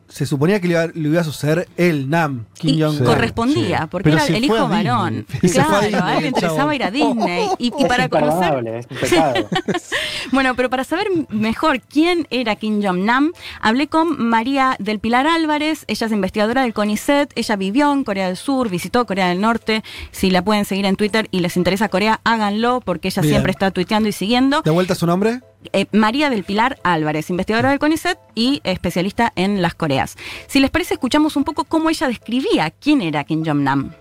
se 0.07 0.25
suponía 0.25 0.59
que 0.59 0.67
le 0.67 0.73
iba, 0.73 0.87
le 0.87 1.09
iba 1.09 1.21
a 1.21 1.23
suceder 1.23 1.67
el 1.75 2.09
Nam, 2.09 2.45
Kim 2.53 2.79
Jong-un. 2.79 3.05
correspondía, 3.05 3.79
sí. 3.79 3.87
porque 3.91 4.09
Pero 4.09 4.23
era 4.23 4.37
el 4.37 4.43
hijo 4.45 4.69
varón. 4.69 5.25
Claro, 5.55 5.81
Disney, 5.81 6.01
a 6.01 6.15
él 6.15 6.21
le 6.21 6.27
interesaba 6.27 6.75
ir 6.75 6.83
a 6.83 6.91
Disney. 6.91 7.49
Y, 7.59 7.67
y 7.77 7.83
es 7.83 7.87
para 7.87 8.09
conocer 8.09 8.67
es. 8.67 8.87
Bueno, 10.31 10.55
pero 10.55 10.69
para 10.69 10.83
saber 10.83 11.07
mejor 11.29 11.81
quién 11.81 12.27
era 12.29 12.55
Kim 12.55 12.81
Jong-nam, 12.83 13.31
hablé 13.61 13.87
con 13.87 14.21
María 14.27 14.75
del 14.79 14.99
Pilar 14.99 15.27
Álvarez, 15.27 15.85
ella 15.87 16.07
es 16.07 16.13
investigadora 16.13 16.63
del 16.63 16.73
CONICET, 16.73 17.31
ella 17.35 17.55
vivió 17.55 17.91
en 17.91 18.03
Corea 18.03 18.27
del 18.27 18.37
Sur, 18.37 18.69
visitó 18.69 19.05
Corea 19.05 19.29
del 19.29 19.41
Norte, 19.41 19.83
si 20.11 20.29
la 20.31 20.43
pueden 20.43 20.65
seguir 20.65 20.85
en 20.85 20.95
Twitter 20.95 21.27
y 21.31 21.39
les 21.39 21.57
interesa 21.57 21.89
Corea, 21.89 22.19
háganlo 22.23 22.81
porque 22.81 23.09
ella 23.09 23.21
Bien. 23.21 23.33
siempre 23.33 23.51
está 23.51 23.71
tuiteando 23.71 24.09
y 24.09 24.11
siguiendo. 24.11 24.61
¿De 24.61 24.71
vuelta 24.71 24.95
su 24.95 25.05
nombre? 25.05 25.41
Eh, 25.73 25.85
María 25.91 26.29
del 26.29 26.43
Pilar 26.43 26.77
Álvarez, 26.83 27.29
investigadora 27.29 27.69
del 27.69 27.79
CONICET 27.79 28.17
y 28.33 28.61
especialista 28.63 29.31
en 29.35 29.61
las 29.61 29.75
Coreas. 29.75 30.17
Si 30.47 30.59
les 30.59 30.69
parece, 30.69 30.95
escuchamos 30.95 31.35
un 31.35 31.43
poco 31.43 31.63
cómo 31.63 31.89
ella 31.89 32.07
describía 32.07 32.71
quién 32.71 33.01
era 33.01 33.23
Kim 33.23 33.43
Jong-nam. 33.45 33.91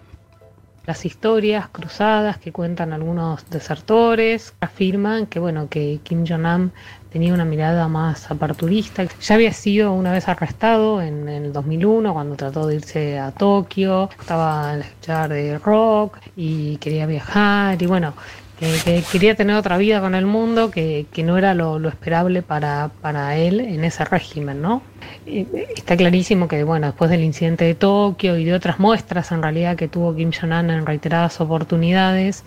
Las 0.87 1.07
historias 1.07 1.69
cruzadas 1.69 2.37
que 2.37 2.53
cuentan 2.53 2.93
algunos 2.93 3.49
desertores 3.49 4.53
afirman 4.61 5.25
que 5.25 5.39
bueno 5.39 5.67
que 5.71 6.01
Kim 6.03 6.27
Jong-nam 6.27 6.73
tenía 7.11 7.33
una 7.33 7.47
mirada 7.47 7.89
más 7.89 8.31
aperturista. 8.31 9.07
Ya 9.23 9.35
había 9.35 9.53
sido 9.55 9.93
una 9.93 10.13
vez 10.13 10.29
arrestado 10.29 11.01
en, 11.01 11.27
el 11.29 11.55
2001 11.55 12.13
cuando 12.13 12.37
trató 12.37 12.67
de 12.67 12.75
irse 12.75 13.19
a 13.19 13.31
Tokio, 13.31 14.11
estaba 14.19 14.73
al 14.73 14.81
escuchar 14.83 15.31
de 15.31 15.59
rock 15.59 16.19
y 16.37 16.77
quería 16.77 17.07
viajar 17.07 17.81
y 17.81 17.87
bueno, 17.87 18.13
que, 18.59 18.79
que 18.85 19.03
quería 19.11 19.35
tener 19.35 19.57
otra 19.57 19.77
vida 19.79 20.01
con 20.01 20.15
el 20.15 20.27
mundo 20.27 20.71
que, 20.71 21.07
que 21.13 21.23
no 21.23 21.37
era 21.39 21.55
lo, 21.55 21.79
lo 21.79 21.89
esperable 21.89 22.43
para, 22.43 22.91
para 23.01 23.37
él 23.37 23.61
en 23.61 23.85
ese 23.85 24.05
régimen, 24.05 24.63
¿no? 24.63 24.83
Eh, 25.27 25.47
Está 25.77 25.97
clarísimo 25.97 26.49
que, 26.49 26.63
bueno, 26.65 26.87
después 26.87 27.11
del 27.11 27.23
incidente 27.25 27.65
de 27.65 27.75
Tokio 27.75 28.37
y 28.37 28.45
de 28.45 28.55
otras 28.55 28.79
muestras 28.79 29.33
en 29.33 29.43
realidad 29.43 29.77
que 29.77 29.89
tuvo 29.89 30.15
Kim 30.15 30.31
Jong-un 30.33 30.71
en 30.71 30.87
reiteradas 30.87 31.41
oportunidades, 31.41 32.45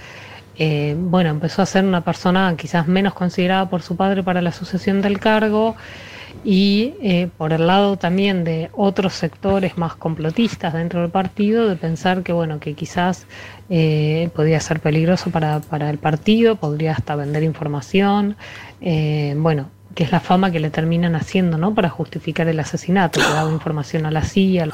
eh, 0.59 0.95
bueno, 0.97 1.29
empezó 1.29 1.61
a 1.61 1.65
ser 1.65 1.85
una 1.85 2.01
persona 2.01 2.55
quizás 2.57 2.87
menos 2.87 3.13
considerada 3.13 3.69
por 3.69 3.81
su 3.83 3.95
padre 3.95 4.23
para 4.23 4.41
la 4.41 4.51
sucesión 4.51 5.01
del 5.01 5.19
cargo 5.19 5.75
y 6.43 6.93
eh, 7.01 7.29
por 7.37 7.53
el 7.53 7.67
lado 7.67 7.97
también 7.97 8.43
de 8.43 8.69
otros 8.73 9.13
sectores 9.13 9.77
más 9.77 9.95
complotistas 9.95 10.73
dentro 10.73 11.01
del 11.01 11.11
partido, 11.11 11.67
de 11.67 11.75
pensar 11.75 12.23
que, 12.23 12.33
bueno, 12.33 12.59
que 12.59 12.73
quizás 12.73 13.25
eh, 13.69 14.29
podía 14.35 14.59
ser 14.59 14.79
peligroso 14.79 15.29
para, 15.29 15.59
para 15.59 15.89
el 15.89 15.97
partido, 15.97 16.55
podría 16.55 16.93
hasta 16.93 17.15
vender 17.15 17.43
información, 17.43 18.37
eh, 18.81 19.35
bueno, 19.37 19.69
que 19.95 20.03
es 20.03 20.11
la 20.11 20.19
fama 20.19 20.51
que 20.51 20.59
le 20.59 20.69
terminan 20.69 21.15
haciendo, 21.15 21.57
¿no? 21.57 21.73
Para 21.73 21.89
justificar 21.89 22.47
el 22.47 22.59
asesinato, 22.59 23.19
que 23.19 23.33
daba 23.33 23.51
información 23.51 24.05
a 24.05 24.11
la 24.11 24.21
CIA. 24.21 24.67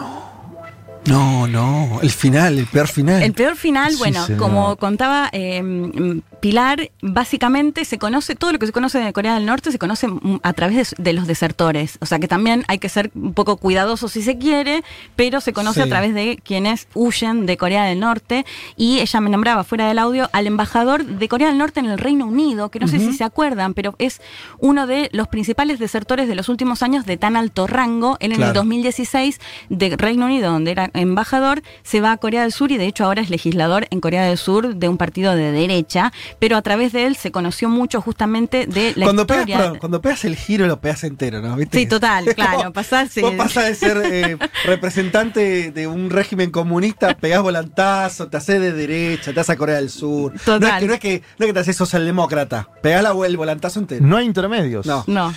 No, 1.05 1.47
no, 1.47 1.99
el 2.01 2.11
final, 2.11 2.57
el 2.59 2.65
peor 2.65 2.87
final. 2.87 3.21
El 3.23 3.33
peor 3.33 3.57
final, 3.57 3.91
Sí, 3.91 3.97
bueno, 3.97 4.25
señor. 4.25 4.39
como 4.39 4.75
contaba 4.77 5.29
eh, 5.33 6.21
Pilar, 6.39 6.91
básicamente 7.01 7.83
se 7.83 7.97
conoce, 7.97 8.35
todo 8.35 8.53
lo 8.53 8.59
que 8.59 8.65
se 8.67 8.71
conoce 8.71 8.99
de 8.99 9.11
Corea 9.11 9.33
del 9.35 9.45
Norte 9.45 9.71
se 9.71 9.79
conoce 9.79 10.07
mm, 10.07 10.39
a 10.43 10.53
través 10.53 10.91
de, 10.97 11.03
de 11.03 11.13
los 11.13 11.27
desertores. 11.27 11.97
O 11.99 12.05
sea 12.05 12.19
que 12.19 12.27
también 12.29 12.63
hay 12.69 12.79
que 12.79 12.87
ser 12.87 13.11
un 13.15 13.33
poco 13.33 13.57
cuidadoso 13.57 14.07
si 14.07 14.21
se 14.21 14.37
quiere, 14.37 14.83
pero 15.17 15.41
se 15.41 15.51
conoce 15.51 15.81
Sí. 15.81 15.87
a 15.87 15.89
través 15.89 16.13
de 16.13 16.39
quienes 16.43 16.87
huyen 16.93 17.45
de 17.45 17.57
Corea 17.57 17.83
del 17.83 17.99
Norte. 17.99 18.45
Y 18.77 18.99
ella 18.99 19.19
me 19.19 19.29
nombraba 19.29 19.63
fuera 19.65 19.87
del 19.87 19.99
audio 19.99 20.29
al 20.33 20.47
embajador 20.47 21.05
de 21.05 21.27
Corea 21.27 21.49
del 21.49 21.57
Norte 21.57 21.81
en 21.81 21.87
el 21.87 21.97
Reino 21.97 22.25
Unido, 22.27 22.69
que 22.69 22.79
no 22.79 22.87
sé 22.87 22.99
si 22.99 23.11
se 23.13 23.23
acuerdan, 23.25 23.73
pero 23.73 23.95
es 23.99 24.21
uno 24.59 24.87
de 24.87 25.09
los 25.11 25.27
principales 25.27 25.79
desertores 25.79 26.27
de 26.29 26.35
los 26.35 26.47
últimos 26.47 26.81
años 26.83 27.05
de 27.05 27.17
tan 27.17 27.35
alto 27.35 27.67
rango. 27.67 28.15
Él 28.21 28.31
en 28.31 28.37
Claro. 28.37 28.51
el 28.51 28.55
2016 28.55 29.39
de 29.69 29.95
Reino 29.97 30.25
Unido, 30.25 30.51
donde 30.51 30.71
era 30.71 30.91
embajador, 30.93 31.61
se 31.83 32.01
va 32.01 32.11
a 32.11 32.17
Corea 32.17 32.43
del 32.43 32.51
Sur 32.51 32.71
y 32.71 32.77
de 32.77 32.85
hecho 32.87 33.05
ahora 33.05 33.21
es 33.21 33.29
legislador 33.29 33.87
en 33.89 33.99
Corea 33.99 34.23
del 34.25 34.37
Sur 34.37 34.75
de 34.75 34.87
un 34.89 34.97
partido 34.97 35.35
de 35.35 35.51
derecha, 35.51 36.11
pero 36.39 36.57
a 36.57 36.61
través 36.61 36.93
de 36.93 37.05
él 37.05 37.15
se 37.15 37.31
conoció 37.31 37.69
mucho 37.69 38.01
justamente 38.01 38.65
de 38.67 38.93
la 38.95 39.05
cuando, 39.05 39.25
pegas, 39.27 39.41
historia. 39.43 39.57
perdón, 39.57 39.79
cuando 39.79 40.01
pegas 40.01 40.25
el 40.25 40.35
giro 40.35 40.67
lo 40.67 40.79
pegas 40.81 41.03
entero, 41.03 41.41
¿no? 41.41 41.55
¿Viste? 41.55 41.79
Sí, 41.79 41.85
total, 41.85 42.25
claro, 42.35 42.71
pasás, 42.73 43.09
sí. 43.11 43.21
Vos 43.21 43.33
pasás 43.35 43.65
de 43.67 43.75
ser 43.75 44.01
eh, 44.05 44.37
representante 44.65 45.71
de 45.71 45.87
un 45.87 46.09
régimen 46.09 46.51
comunista, 46.51 47.15
pegás 47.17 47.41
volantazo, 47.41 48.27
te 48.27 48.37
haces 48.37 48.59
de 48.61 48.71
derecha, 48.73 49.33
te 49.33 49.39
haces 49.39 49.49
a 49.51 49.55
Corea 49.57 49.75
del 49.77 49.89
Sur. 49.89 50.31
No 50.33 50.37
es 50.37 50.43
Total. 50.43 50.79
que, 50.79 50.87
no 50.87 50.93
es 50.93 50.99
que, 50.99 51.21
no 51.39 51.45
es 51.45 51.49
que 51.49 51.53
te 51.53 51.59
haces 51.59 51.75
socialdemócrata, 51.75 52.69
pegás 52.81 53.01
la, 53.03 53.13
el 53.25 53.37
volantazo 53.37 53.79
entero. 53.79 54.05
No 54.05 54.17
hay 54.17 54.25
intermedios. 54.25 54.85
No. 54.85 55.03
No. 55.07 55.33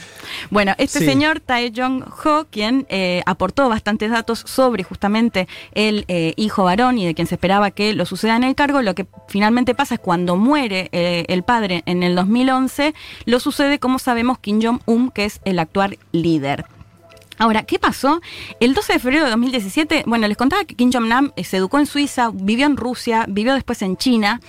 Bueno, 0.50 0.74
este 0.78 0.98
Sí. 1.00 1.06
señor 1.06 1.40
Tae 1.40 1.72
Jong-ho, 1.74 2.46
quien 2.50 2.86
eh, 2.88 3.22
aportó 3.26 3.68
bastantes 3.68 4.10
datos 4.10 4.42
sobre 4.46 4.82
justamente 4.82 5.45
el 5.72 6.04
eh, 6.08 6.34
hijo 6.36 6.64
varón 6.64 6.98
y 6.98 7.06
de 7.06 7.14
quien 7.14 7.26
se 7.26 7.34
esperaba 7.36 7.70
que 7.70 7.94
lo 7.94 8.06
suceda 8.06 8.36
en 8.36 8.44
el 8.44 8.54
cargo, 8.54 8.82
lo 8.82 8.94
que 8.94 9.06
finalmente 9.28 9.74
pasa 9.74 9.94
es 9.94 10.00
cuando 10.00 10.36
muere 10.36 10.88
eh, 10.92 11.24
el 11.28 11.42
padre 11.42 11.82
en 11.86 12.02
el 12.02 12.14
2011, 12.14 12.94
lo 13.24 13.40
sucede, 13.40 13.78
como 13.78 13.98
sabemos, 13.98 14.38
Kim 14.38 14.60
Jong-un, 14.62 15.10
que 15.10 15.24
es 15.24 15.40
el 15.44 15.58
actual 15.58 15.98
líder. 16.12 16.64
Ahora, 17.38 17.64
¿qué 17.64 17.78
pasó? 17.78 18.20
El 18.60 18.74
12 18.74 18.94
de 18.94 18.98
febrero 18.98 19.24
de 19.24 19.30
2017, 19.30 20.04
bueno, 20.06 20.26
les 20.28 20.36
contaba 20.36 20.64
que 20.64 20.74
Kim 20.74 20.90
Jong-nam 20.92 21.32
eh, 21.36 21.44
se 21.44 21.58
educó 21.58 21.78
en 21.78 21.86
Suiza, 21.86 22.30
vivió 22.32 22.66
en 22.66 22.76
Rusia, 22.76 23.26
vivió 23.28 23.54
después 23.54 23.82
en 23.82 23.96
China. 23.96 24.40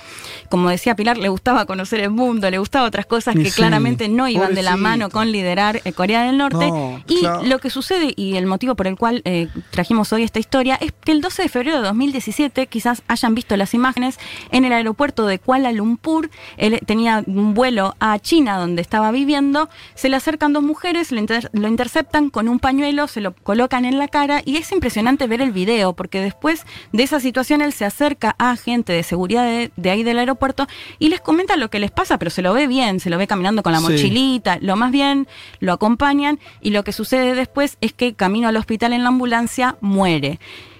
Como 0.50 0.70
decía 0.70 0.96
Pilar, 0.96 1.18
le 1.18 1.30
gustaba 1.30 1.66
conocer 1.66 2.00
el 2.00 2.10
mundo, 2.12 2.50
le 2.50 2.58
gustaba 2.60 2.86
otras 2.88 3.06
cosas 3.06 3.36
que 3.36 3.46
sí, 3.46 3.52
claramente 3.52 4.08
no 4.10 4.28
iban 4.28 4.54
de 4.56 4.64
la 4.64 4.78
mano 4.78 5.10
con 5.10 5.32
liderar 5.32 5.82
eh, 5.84 5.94
Corea 5.94 6.24
del 6.24 6.38
Norte. 6.38 6.68
No, 6.70 7.04
y 7.08 7.20
claro. 7.20 7.44
lo 7.44 7.60
que 7.60 7.70
sucede, 7.70 8.14
y 8.16 8.36
el 8.36 8.46
motivo 8.46 8.76
por 8.76 8.88
el 8.88 8.96
cual 8.98 9.22
eh, 9.26 9.48
trajimos 9.72 10.14
hoy 10.14 10.24
esta 10.24 10.40
historia, 10.40 10.76
es 10.80 10.94
que 11.04 11.12
el 11.12 11.22
12 11.22 11.44
de 11.44 11.50
febrero 11.50 11.78
de 11.78 11.84
2017, 11.88 12.68
quizás 12.68 13.02
hayan 13.08 13.36
visto 13.36 13.56
las 13.58 13.74
imágenes, 13.74 14.18
en 14.52 14.66
el 14.66 14.72
aeropuerto 14.74 15.26
de 15.28 15.40
Kuala 15.40 15.72
Lumpur, 15.72 16.30
él 16.58 16.80
tenía 16.86 17.24
un 17.26 17.54
vuelo 17.54 17.96
a 18.00 18.18
China 18.20 18.58
donde 18.58 18.82
estaba 18.82 19.12
viviendo, 19.12 19.70
se 19.96 20.10
le 20.10 20.16
acercan 20.16 20.54
dos 20.54 20.64
mujeres, 20.64 21.12
inter- 21.12 21.50
lo 21.54 21.68
interceptan 21.68 22.30
con 22.30 22.48
un 22.48 22.60
pañuelo, 22.60 22.77
se 23.08 23.22
lo 23.22 23.34
colocan 23.34 23.86
en 23.86 23.98
la 23.98 24.08
cara 24.08 24.42
y 24.46 24.58
es 24.58 24.72
impresionante 24.72 25.28
ver 25.28 25.42
el 25.42 25.52
video 25.52 25.94
porque 25.94 26.22
después 26.22 26.66
de 26.92 27.04
esa 27.04 27.20
situación 27.20 27.62
él 27.62 27.74
se 27.74 27.86
acerca 27.86 28.36
a 28.40 28.56
gente 28.56 28.94
de 28.94 29.04
seguridad 29.04 29.44
de, 29.46 29.72
de 29.76 29.90
ahí 29.90 30.04
del 30.04 30.20
aeropuerto 30.20 30.68
y 31.00 31.10
les 31.10 31.22
comenta 31.22 31.58
lo 31.58 31.70
que 31.70 31.80
les 31.80 31.92
pasa, 31.92 32.18
pero 32.18 32.32
se 32.32 32.42
lo 32.42 32.54
ve 32.54 32.68
bien, 32.68 33.00
se 33.00 33.10
lo 33.10 33.18
ve 33.18 33.28
caminando 33.28 33.64
con 33.64 33.74
la 33.74 33.80
Sí. 33.80 33.86
mochilita, 33.92 34.58
lo 34.62 34.76
más 34.76 34.92
bien, 34.92 35.28
lo 35.60 35.74
acompañan 35.74 36.40
y 36.62 36.72
lo 36.72 36.84
que 36.84 36.92
sucede 36.94 37.36
después 37.36 37.78
es 37.82 37.94
que 37.94 38.14
camino 38.14 38.48
al 38.48 38.58
hospital 38.58 38.94
en 38.94 39.04
la 39.04 39.10
ambulancia 39.10 39.78
muere. 39.82 40.40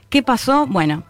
¿Qué 0.10 0.24
pasó? 0.24 0.66
Bueno, 0.68 1.04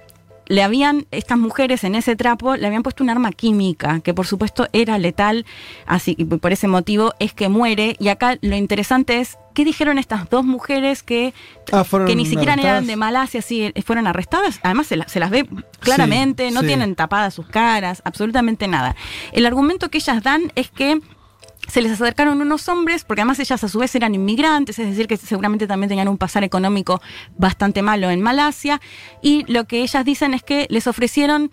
le 0.47 0.63
habían, 0.63 1.05
estas 1.11 1.37
mujeres 1.37 1.83
en 1.83 1.95
ese 1.95 2.15
trapo, 2.15 2.55
le 2.55 2.65
habían 2.67 2.83
puesto 2.83 3.03
un 3.03 3.09
arma 3.09 3.31
química, 3.31 3.99
que 4.01 4.13
por 4.13 4.27
supuesto 4.27 4.67
era 4.73 4.97
letal, 4.97 5.45
así 5.85 6.15
que 6.15 6.25
por 6.25 6.51
ese 6.51 6.67
motivo 6.67 7.13
es 7.19 7.33
que 7.33 7.49
muere. 7.49 7.95
Y 7.99 8.07
acá 8.09 8.37
lo 8.41 8.55
interesante 8.55 9.19
es, 9.19 9.37
¿qué 9.53 9.65
dijeron 9.65 9.97
estas 9.97 10.29
dos 10.29 10.45
mujeres 10.45 11.03
que, 11.03 11.33
Ah, 11.71 11.83
que 12.05 12.15
ni 12.15 12.25
siquiera 12.25 12.53
eran 12.53 12.87
de 12.87 12.95
Malasia, 12.95 13.41
sí, 13.41 13.73
fueron 13.85 14.07
arrestadas? 14.07 14.59
Además 14.63 14.87
se, 14.87 14.95
la- 14.97 15.07
se 15.07 15.19
las 15.19 15.29
ve 15.29 15.47
claramente, 15.79 16.47
Sí, 16.49 16.53
no 16.53 16.61
sí. 16.61 16.67
tienen 16.67 16.95
tapadas 16.95 17.33
sus 17.33 17.47
caras, 17.47 18.01
absolutamente 18.05 18.67
nada. 18.67 18.95
El 19.33 19.45
argumento 19.45 19.89
que 19.89 19.97
ellas 19.97 20.23
dan 20.23 20.51
es 20.55 20.69
que 20.71 20.99
se 21.67 21.81
les 21.81 21.91
acercaron 21.91 22.41
unos 22.41 22.67
hombres, 22.69 23.03
porque 23.03 23.21
además 23.21 23.39
ellas 23.39 23.63
a 23.63 23.67
su 23.67 23.79
vez 23.79 23.93
eran 23.95 24.15
inmigrantes, 24.15 24.79
es 24.79 24.87
decir, 24.87 25.07
que 25.07 25.17
seguramente 25.17 25.67
también 25.67 25.89
tenían 25.89 26.07
un 26.07 26.17
pasar 26.17 26.43
económico 26.43 27.01
bastante 27.37 27.81
malo 27.81 28.09
en 28.09 28.21
Malasia, 28.21 28.81
y 29.21 29.43
lo 29.51 29.65
que 29.65 29.81
ellas 29.81 30.05
dicen 30.05 30.33
es 30.33 30.43
que 30.43 30.67
les 30.69 30.87
ofrecieron 30.87 31.51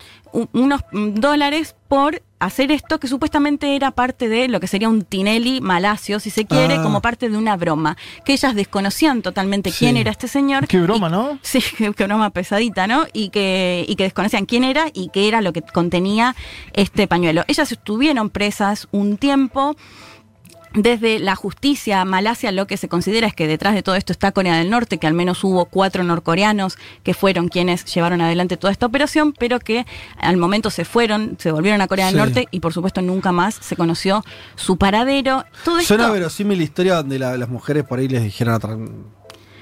unos 0.53 0.81
mm, 0.91 1.15
dólares 1.15 1.75
por 1.95 2.21
hacer 2.39 2.71
esto 2.73 2.99
que 2.99 3.07
supuestamente 3.07 3.73
era 3.77 3.91
parte 3.91 4.27
de 4.27 4.49
lo 4.49 4.59
que 4.59 4.67
sería 4.67 4.89
un 4.89 5.03
Tinelli 5.03 5.61
malasio, 5.61 6.19
si 6.19 6.29
se 6.29 6.43
quiere, 6.43 6.73
Ah. 6.75 6.83
como 6.83 7.01
parte 7.01 7.29
de 7.29 7.37
una 7.37 7.55
broma, 7.55 7.95
que 8.25 8.33
ellas 8.33 8.53
desconocían 8.53 9.21
totalmente 9.21 9.71
Sí. 9.71 9.77
quién 9.79 9.95
era 9.95 10.11
este 10.11 10.27
señor. 10.27 10.67
Qué 10.67 10.81
broma, 10.81 11.07
y- 11.07 11.11
¿no? 11.11 11.39
Sí, 11.41 11.59
qué, 11.77 11.93
qué 11.95 12.03
broma 12.03 12.31
pesadita, 12.31 12.85
¿no? 12.85 13.05
Y 13.13 13.29
que, 13.29 13.85
y 13.87 13.95
que 13.95 14.03
desconocían 14.03 14.45
quién 14.45 14.65
era 14.65 14.87
y 14.93 15.07
qué 15.13 15.29
era 15.29 15.39
lo 15.39 15.53
que 15.53 15.61
contenía 15.61 16.35
este 16.73 17.07
pañuelo. 17.07 17.45
Ellas 17.47 17.71
estuvieron 17.71 18.29
presas 18.29 18.89
un 18.91 19.15
tiempo. 19.15 19.77
Desde 20.75 21.19
la 21.19 21.35
justicia 21.35 22.03
Malasia 22.05 22.51
lo 22.51 22.67
que 22.67 22.77
se 22.77 22.87
considera 22.89 23.27
es 23.27 23.33
que 23.33 23.47
detrás 23.47 23.73
de 23.75 23.83
todo 23.83 23.95
esto 23.95 24.11
está 24.11 24.31
Corea 24.31 24.57
del 24.57 24.69
Norte, 24.69 24.97
que 24.97 25.07
al 25.07 25.13
menos 25.13 25.43
hubo 25.43 25.65
cuatro 25.65 26.03
norcoreanos 26.03 26.77
que 27.03 27.13
fueron 27.13 27.47
quienes 27.47 27.85
llevaron 27.85 28.21
adelante 28.21 28.57
toda 28.57 28.71
esta 28.71 28.85
operación, 28.85 29.33
pero 29.33 29.59
que 29.59 29.85
al 30.17 30.37
momento 30.37 30.69
se 30.69 30.85
fueron, 30.85 31.37
se 31.39 31.51
volvieron 31.51 31.81
a 31.81 31.87
Corea 31.87 32.09
Sí. 32.09 32.15
del 32.15 32.23
Norte 32.25 32.47
y 32.51 32.59
por 32.59 32.73
supuesto 32.73 33.01
nunca 33.01 33.31
más 33.31 33.55
se 33.55 33.75
conoció 33.75 34.23
su 34.55 34.77
paradero. 34.77 35.45
Todo 35.63 35.79
esto, 35.79 35.95
Suena 35.95 36.09
verosímil 36.11 36.57
la 36.57 36.63
historia 36.63 36.95
donde 36.95 37.19
la- 37.19 37.37
las 37.37 37.49
mujeres 37.49 37.83
por 37.83 37.99
ahí 37.99 38.07
les 38.07 38.23
dijeron 38.23 39.05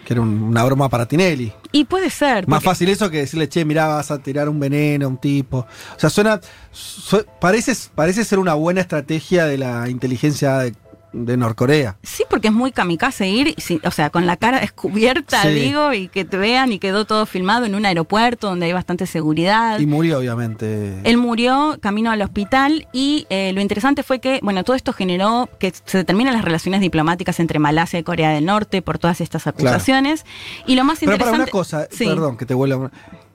que 0.06 0.12
era 0.14 0.22
un- 0.22 0.44
una 0.44 0.64
broma 0.66 0.90
para 0.90 1.08
Tinelli. 1.08 1.54
y 1.72 1.86
puede 1.86 2.10
ser. 2.10 2.46
Más 2.48 2.58
porque- 2.58 2.66
fácil 2.72 2.90
eso 2.90 3.10
que 3.10 3.18
decirle, 3.20 3.48
che, 3.48 3.64
mirá, 3.66 3.88
vas 3.88 4.12
a 4.12 4.20
tirar 4.22 4.50
un 4.50 4.60
veneno 4.60 5.06
a 5.06 5.10
un 5.10 5.18
tipo. 5.18 5.60
O 5.60 6.00
sea, 6.00 6.10
suena. 6.10 6.40
su- 6.72 7.24
parece, 7.40 7.74
parece 7.96 8.26
ser 8.26 8.40
una 8.40 8.54
buena 8.56 8.82
estrategia 8.82 9.46
de 9.46 9.58
la 9.60 9.88
inteligencia 9.90 10.58
de, 10.58 10.74
de 11.14 11.38
Norcorea. 11.38 11.96
Sí, 12.04 12.24
porque 12.30 12.48
es 12.48 12.54
muy 12.54 12.72
kamikaze 12.72 13.30
ir, 13.30 13.56
o 13.86 13.92
sea, 13.92 14.10
con 14.10 14.26
la 14.26 14.36
cara 14.36 14.60
descubierta, 14.60 15.44
Sí. 15.44 15.50
digo, 15.50 15.94
y 15.94 16.08
que 16.08 16.26
te 16.26 16.38
vean 16.38 16.72
y 16.72 16.80
quedó 16.80 17.06
todo 17.06 17.26
filmado 17.26 17.66
en 17.66 17.76
un 17.76 17.86
aeropuerto 17.86 18.48
donde 18.48 18.66
hay 18.66 18.74
bastante 18.74 19.06
seguridad. 19.06 19.80
Y 19.80 19.86
murió, 19.86 20.18
obviamente. 20.20 21.00
Él 21.04 21.18
murió 21.18 21.78
camino 21.80 22.12
al 22.12 22.22
hospital 22.22 22.88
y 22.92 23.26
eh, 23.30 23.52
lo 23.54 23.62
interesante 23.62 24.04
fue 24.04 24.20
que, 24.20 24.40
bueno, 24.42 24.64
todo 24.64 24.76
esto 24.76 24.92
generó 24.92 25.50
que 25.60 25.72
se 25.86 26.00
determinen 26.00 26.34
las 26.34 26.44
relaciones 26.44 26.82
diplomáticas 26.82 27.40
entre 27.40 27.60
Malasia 27.60 28.00
y 28.00 28.04
Corea 28.04 28.32
del 28.32 28.46
Norte 28.46 28.82
por 28.82 28.98
todas 28.98 29.22
estas 29.22 29.46
acusaciones. 29.48 30.26
Y 30.66 30.76
lo 30.76 30.84
más 30.84 31.00
Pero 31.00 31.12
para 31.12 31.16
interesante... 31.18 31.44
una 31.44 31.52
cosa, 31.52 31.88
Sí, 31.92 32.06
perdón 32.06 32.38
que 32.38 32.46
te 32.46 32.54
vuelva. 32.54 32.92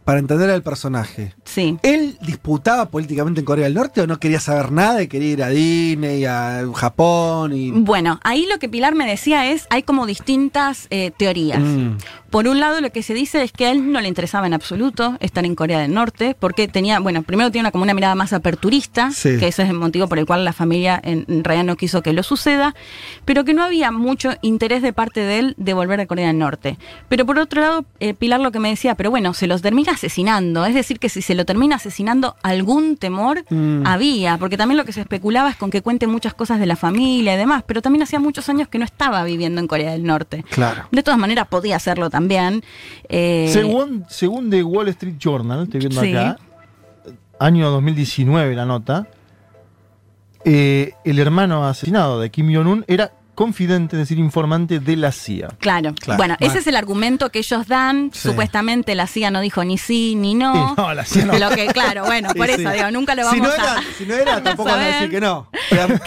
Para 0.08 0.20
entender 0.20 0.48
al 0.48 0.62
personaje. 0.62 1.34
Sí. 1.44 1.76
¿Él 1.82 2.16
disputaba 2.22 2.88
políticamente 2.88 3.40
en 3.40 3.44
Corea 3.44 3.64
del 3.66 3.74
Norte 3.74 4.00
o 4.00 4.06
no 4.06 4.18
quería 4.18 4.40
saber 4.40 4.72
nada 4.72 5.02
y 5.02 5.06
quería 5.06 5.32
ir 5.32 5.42
a 5.42 5.48
Disney, 5.50 6.24
a 6.24 6.64
Japón 6.74 7.52
y. 7.52 7.72
Bueno, 7.72 8.18
ahí 8.24 8.46
lo 8.50 8.58
que 8.58 8.70
Pilar 8.70 8.94
me 8.94 9.06
decía 9.06 9.50
es, 9.52 9.66
hay 9.68 9.82
como 9.82 10.06
distintas 10.06 10.86
eh, 10.88 11.10
teorías. 11.14 11.60
Mm. 11.60 11.98
Por 12.30 12.46
un 12.46 12.60
lado, 12.60 12.80
lo 12.82 12.90
que 12.92 13.02
se 13.02 13.14
dice 13.14 13.42
es 13.42 13.52
que 13.52 13.66
a 13.66 13.70
él 13.70 13.90
no 13.90 14.02
le 14.02 14.08
interesaba 14.08 14.46
en 14.46 14.52
absoluto 14.52 15.16
estar 15.20 15.46
en 15.46 15.54
Corea 15.54 15.78
del 15.78 15.94
Norte, 15.94 16.36
porque 16.38 16.68
tenía, 16.68 17.00
bueno, 17.00 17.22
primero 17.22 17.50
tiene 17.50 17.64
una, 17.64 17.70
como 17.70 17.84
una 17.84 17.94
mirada 17.94 18.14
más 18.14 18.34
aperturista, 18.34 19.10
Sí. 19.12 19.38
que 19.38 19.48
ese 19.48 19.62
es 19.62 19.70
el 19.70 19.76
motivo 19.76 20.08
por 20.08 20.18
el 20.18 20.26
cual 20.26 20.44
la 20.44 20.52
familia 20.52 21.00
en, 21.02 21.24
en 21.28 21.42
realidad 21.42 21.64
no 21.64 21.76
quiso 21.76 22.02
que 22.02 22.12
lo 22.12 22.22
suceda, 22.22 22.74
pero 23.24 23.44
que 23.46 23.54
no 23.54 23.62
había 23.64 23.92
mucho 23.92 24.32
interés 24.42 24.82
de 24.82 24.92
parte 24.92 25.20
de 25.20 25.38
él 25.38 25.54
de 25.56 25.72
volver 25.72 26.00
a 26.00 26.06
Corea 26.06 26.26
del 26.26 26.38
Norte. 26.38 26.76
Pero 27.08 27.24
por 27.24 27.38
otro 27.38 27.62
lado, 27.62 27.86
eh, 27.98 28.12
Pilar 28.12 28.40
lo 28.40 28.52
que 28.52 28.58
me 28.60 28.68
decía, 28.68 28.94
pero 28.94 29.10
bueno, 29.10 29.32
se 29.32 29.46
los 29.46 29.62
termina 29.62 29.96
asesinando, 29.98 30.64
es 30.64 30.74
decir, 30.74 30.98
que 30.98 31.08
si 31.08 31.20
se 31.22 31.34
lo 31.34 31.44
termina 31.44 31.76
asesinando, 31.76 32.36
algún 32.42 32.96
temor 32.96 33.44
Mm. 33.50 33.86
había, 33.86 34.38
porque 34.38 34.56
también 34.56 34.76
lo 34.78 34.84
que 34.84 34.92
se 34.92 35.00
especulaba 35.00 35.50
es 35.50 35.56
con 35.56 35.70
que 35.70 35.82
cuente 35.82 36.06
muchas 36.06 36.34
cosas 36.34 36.60
de 36.60 36.66
la 36.66 36.76
familia 36.76 37.34
y 37.34 37.36
demás, 37.36 37.64
pero 37.66 37.82
también 37.82 38.02
hacía 38.02 38.20
muchos 38.20 38.48
años 38.48 38.68
que 38.68 38.78
no 38.78 38.84
estaba 38.84 39.22
viviendo 39.24 39.60
en 39.60 39.66
Corea 39.66 39.92
del 39.92 40.04
Norte. 40.04 40.44
Claro. 40.50 40.84
De 40.92 41.02
todas 41.02 41.18
maneras, 41.18 41.48
podía 41.48 41.76
hacerlo 41.76 42.10
también. 42.10 42.62
Eh, 43.08 43.50
Según, 43.52 44.04
según 44.08 44.50
The 44.50 44.62
Wall 44.62 44.88
Street 44.88 45.16
Journal, 45.18 45.64
estoy 45.64 45.80
viendo 45.80 46.00
Sí. 46.00 46.14
acá, 46.16 46.38
año 47.40 47.70
2019 47.70 48.54
la 48.54 48.64
nota, 48.66 49.08
eh, 50.44 50.92
el 51.04 51.18
hermano 51.18 51.66
asesinado 51.66 52.20
de 52.20 52.30
Kim 52.30 52.54
Jong-un 52.54 52.84
era 52.88 53.12
confidente, 53.38 53.94
es 53.94 54.00
decir, 54.00 54.18
informante 54.18 54.80
de 54.80 54.96
la 54.96 55.12
CIA. 55.12 55.46
Claro. 55.60 55.94
Claro. 55.94 56.16
Bueno, 56.16 56.36
ese 56.40 56.58
es 56.58 56.66
el 56.66 56.74
argumento 56.74 57.30
que 57.30 57.38
ellos 57.38 57.68
dan. 57.68 58.10
Sí. 58.12 58.30
Supuestamente 58.30 58.96
la 58.96 59.06
CIA 59.06 59.30
no 59.30 59.40
dijo 59.40 59.62
ni 59.62 59.78
sí 59.78 60.16
ni 60.16 60.34
no. 60.34 60.70
Sí, 60.70 60.74
no, 60.76 60.92
la 60.92 61.04
CIA 61.04 61.24
no. 61.26 61.38
Lo 61.38 61.50
que, 61.50 61.66
claro, 61.68 62.04
bueno, 62.04 62.30
por 62.36 62.46
Sí, 62.48 62.54
eso 62.54 62.68
sí. 62.68 62.76
digo, 62.76 62.90
nunca 62.90 63.14
lo 63.14 63.22
vamos 63.26 63.36
si 63.36 63.40
no 63.40 63.48
a 63.48 63.54
era, 63.54 63.82
si 63.96 64.06
no 64.06 64.14
era 64.16 64.42
tampoco 64.42 64.70
van 64.70 64.80
a 64.80 64.86
decir 64.86 65.10
que 65.10 65.20
no. 65.20 65.48
Claro, 65.70 66.00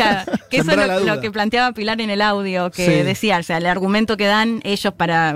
que 0.50 0.58
eso 0.58 0.72
es 0.72 1.06
lo, 1.06 1.22
que 1.22 1.32
planteaba 1.32 1.72
Pilar 1.72 2.02
en 2.02 2.10
el 2.10 2.22
audio, 2.22 2.70
que 2.70 2.86
Sí. 2.86 2.92
decía, 3.04 3.38
o 3.38 3.44
sea, 3.44 3.60
el 3.60 3.66
argumento 3.66 4.18
que 4.18 4.26
dan 4.26 4.60
ellos 4.66 4.94
para, 4.94 5.34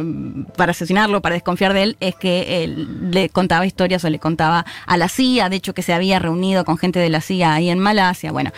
para 0.58 0.72
asesinarlo, 0.72 1.22
para 1.22 1.36
desconfiar 1.36 1.74
de 1.74 1.84
él, 1.84 1.98
es 2.02 2.16
que 2.16 2.66
él 2.66 3.10
le 3.12 3.30
contaba 3.30 3.66
historias 3.66 4.04
o 4.04 4.10
le 4.10 4.20
contaba 4.20 4.66
a 4.86 4.98
la 4.98 5.08
CIA, 5.08 5.48
de 5.48 5.56
hecho 5.56 5.74
que 5.74 5.82
se 5.82 5.94
había 5.94 6.20
reunido 6.20 6.66
con 6.66 6.78
gente 6.78 7.00
de 7.00 7.10
la 7.10 7.22
CIA 7.22 7.54
ahí 7.54 7.70
en 7.70 7.80
Malasia. 7.80 8.34
Bueno, 8.34 8.52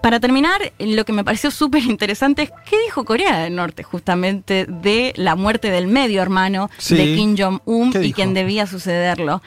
para 0.00 0.20
terminar, 0.20 0.60
lo 0.78 1.04
que 1.04 1.12
me 1.12 1.24
pareció 1.24 1.50
súper 1.50 1.82
interesante 1.82 2.42
es 2.42 2.50
qué 2.70 2.83
dijo 2.84 3.04
Corea 3.04 3.38
del 3.40 3.54
Norte 3.54 3.82
justamente 3.82 4.66
de 4.68 5.12
la 5.16 5.34
muerte 5.36 5.70
del 5.70 5.86
medio 5.86 6.22
hermano 6.22 6.70
Sí. 6.78 6.96
de 6.96 7.14
Kim 7.14 7.36
Jong-un 7.38 7.92
¿Qué 7.92 7.98
y 7.98 8.02
dijo? 8.02 8.16
quien 8.16 8.34
debía 8.34 8.66
sucederlo. 8.66 9.42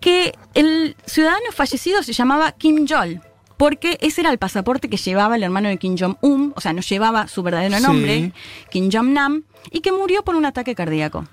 Que 0.00 0.34
el 0.54 0.96
ciudadano 1.06 1.52
fallecido 1.52 2.02
se 2.02 2.12
llamaba 2.12 2.52
Kim 2.52 2.86
Jol. 2.88 3.20
Porque 3.56 3.98
ese 4.00 4.20
era 4.22 4.30
el 4.30 4.38
pasaporte 4.38 4.88
que 4.90 4.96
llevaba 4.96 5.36
el 5.36 5.44
hermano 5.44 5.68
de 5.68 5.76
Kim 5.76 5.96
Jong-un, 5.96 6.52
o 6.56 6.60
sea, 6.60 6.72
no 6.72 6.80
llevaba 6.82 7.28
su 7.28 7.42
verdadero 7.44 7.76
Sí. 7.76 7.82
nombre, 7.84 8.32
Kim 8.68 8.90
Jong-nam, 8.92 9.44
y 9.70 9.80
que 9.80 9.92
murió 9.92 10.24
por 10.24 10.34
un 10.34 10.44
ataque 10.44 10.74
cardíaco. 10.74 11.24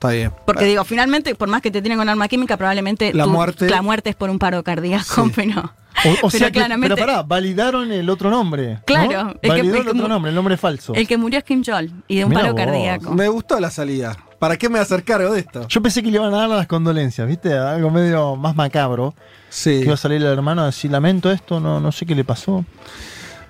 Está 0.00 0.08
bien. 0.12 0.32
Porque 0.46 0.64
digo, 0.64 0.82
finalmente, 0.84 1.34
por 1.34 1.48
más 1.48 1.60
que 1.60 1.70
te 1.70 1.82
tienen 1.82 1.98
con 1.98 2.08
arma 2.08 2.26
química, 2.26 2.56
probablemente 2.56 3.12
La 3.12 3.24
tu- 3.24 3.30
muerte- 3.30 3.68
la 3.68 3.82
muerte 3.82 4.08
es 4.08 4.16
por 4.16 4.30
un 4.30 4.38
paro 4.38 4.62
cardíaco, 4.64 5.26
Sí. 5.26 5.32
pero, 5.36 5.60
O, 5.60 5.62
o 5.62 6.14
pero 6.22 6.30
sea 6.30 6.46
que, 6.50 6.52
claramente 6.58 6.94
pero 6.94 7.06
pará, 7.06 7.22
validaron 7.22 7.92
el 7.92 8.08
otro 8.08 8.30
nombre. 8.30 8.74
¿no? 8.76 8.80
Claro, 8.86 9.28
el 9.32 9.40
que- 9.40 9.48
Validó 9.48 9.74
el 9.76 9.82
el, 9.82 9.88
otro 9.88 10.08
nombre, 10.08 10.30
el 10.30 10.34
nombre 10.34 10.56
falso. 10.56 10.94
el 10.94 11.06
que 11.06 11.18
murió 11.18 11.38
es 11.38 11.44
Kim 11.44 11.62
Jol 11.62 11.90
y 12.08 12.16
de 12.16 12.24
un 12.24 12.30
Mirá 12.30 12.40
paro 12.40 12.54
vos. 12.54 12.62
cardíaco. 12.64 13.14
Me 13.14 13.28
gustó 13.28 13.60
la 13.60 13.70
salida. 13.70 14.16
¿Para 14.38 14.56
qué 14.56 14.70
me 14.70 14.74
voy 14.74 14.78
a 14.78 14.82
hacer 14.84 15.04
cargo 15.04 15.34
de 15.34 15.40
esto? 15.40 15.68
Yo 15.68 15.82
pensé 15.82 16.02
que 16.02 16.10
le 16.10 16.16
iban 16.16 16.32
a 16.32 16.38
dar 16.38 16.48
las 16.48 16.66
condolencias, 16.66 17.28
¿viste? 17.28 17.52
Algo 17.52 17.90
medio 17.90 18.36
más 18.36 18.56
macabro. 18.56 19.14
Sí. 19.50 19.80
Que 19.80 19.84
iba 19.84 19.94
a 19.94 19.98
salir 19.98 20.16
el 20.22 20.28
hermano 20.28 20.62
a 20.62 20.66
decir, 20.66 20.90
lamento 20.90 21.30
esto, 21.30 21.60
no, 21.60 21.78
no 21.78 21.92
sé 21.92 22.06
qué 22.06 22.14
le 22.14 22.24
pasó. 22.24 22.64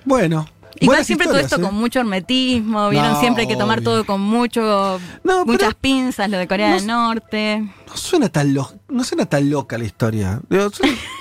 Bueno. 0.03 0.45
Igual 0.79 0.95
buenas 0.95 1.07
siempre 1.07 1.27
todo 1.27 1.37
esto 1.37 1.57
¿eh? 1.57 1.61
con 1.61 1.75
mucho 1.75 1.99
hermetismo, 1.99 2.89
vieron 2.89 3.11
No, 3.13 3.19
siempre 3.19 3.41
hay 3.43 3.47
que 3.47 3.55
tomar 3.57 3.79
obvio. 3.79 3.89
todo 3.91 4.05
con 4.05 4.21
mucho 4.21 4.99
No, 5.23 5.45
muchas 5.45 5.73
pinzas, 5.75 6.29
lo 6.29 6.37
de 6.37 6.47
Corea 6.47 6.69
no 6.69 6.75
del 6.75 6.87
Norte. 6.87 7.59
No 7.87 7.97
suena 7.97 8.29
tan 8.29 8.53
lo- 8.53 8.71
no 8.87 9.03
suena 9.03 9.25
tan 9.25 9.49
loca 9.49 9.77
la 9.77 9.85
historia. 9.85 10.39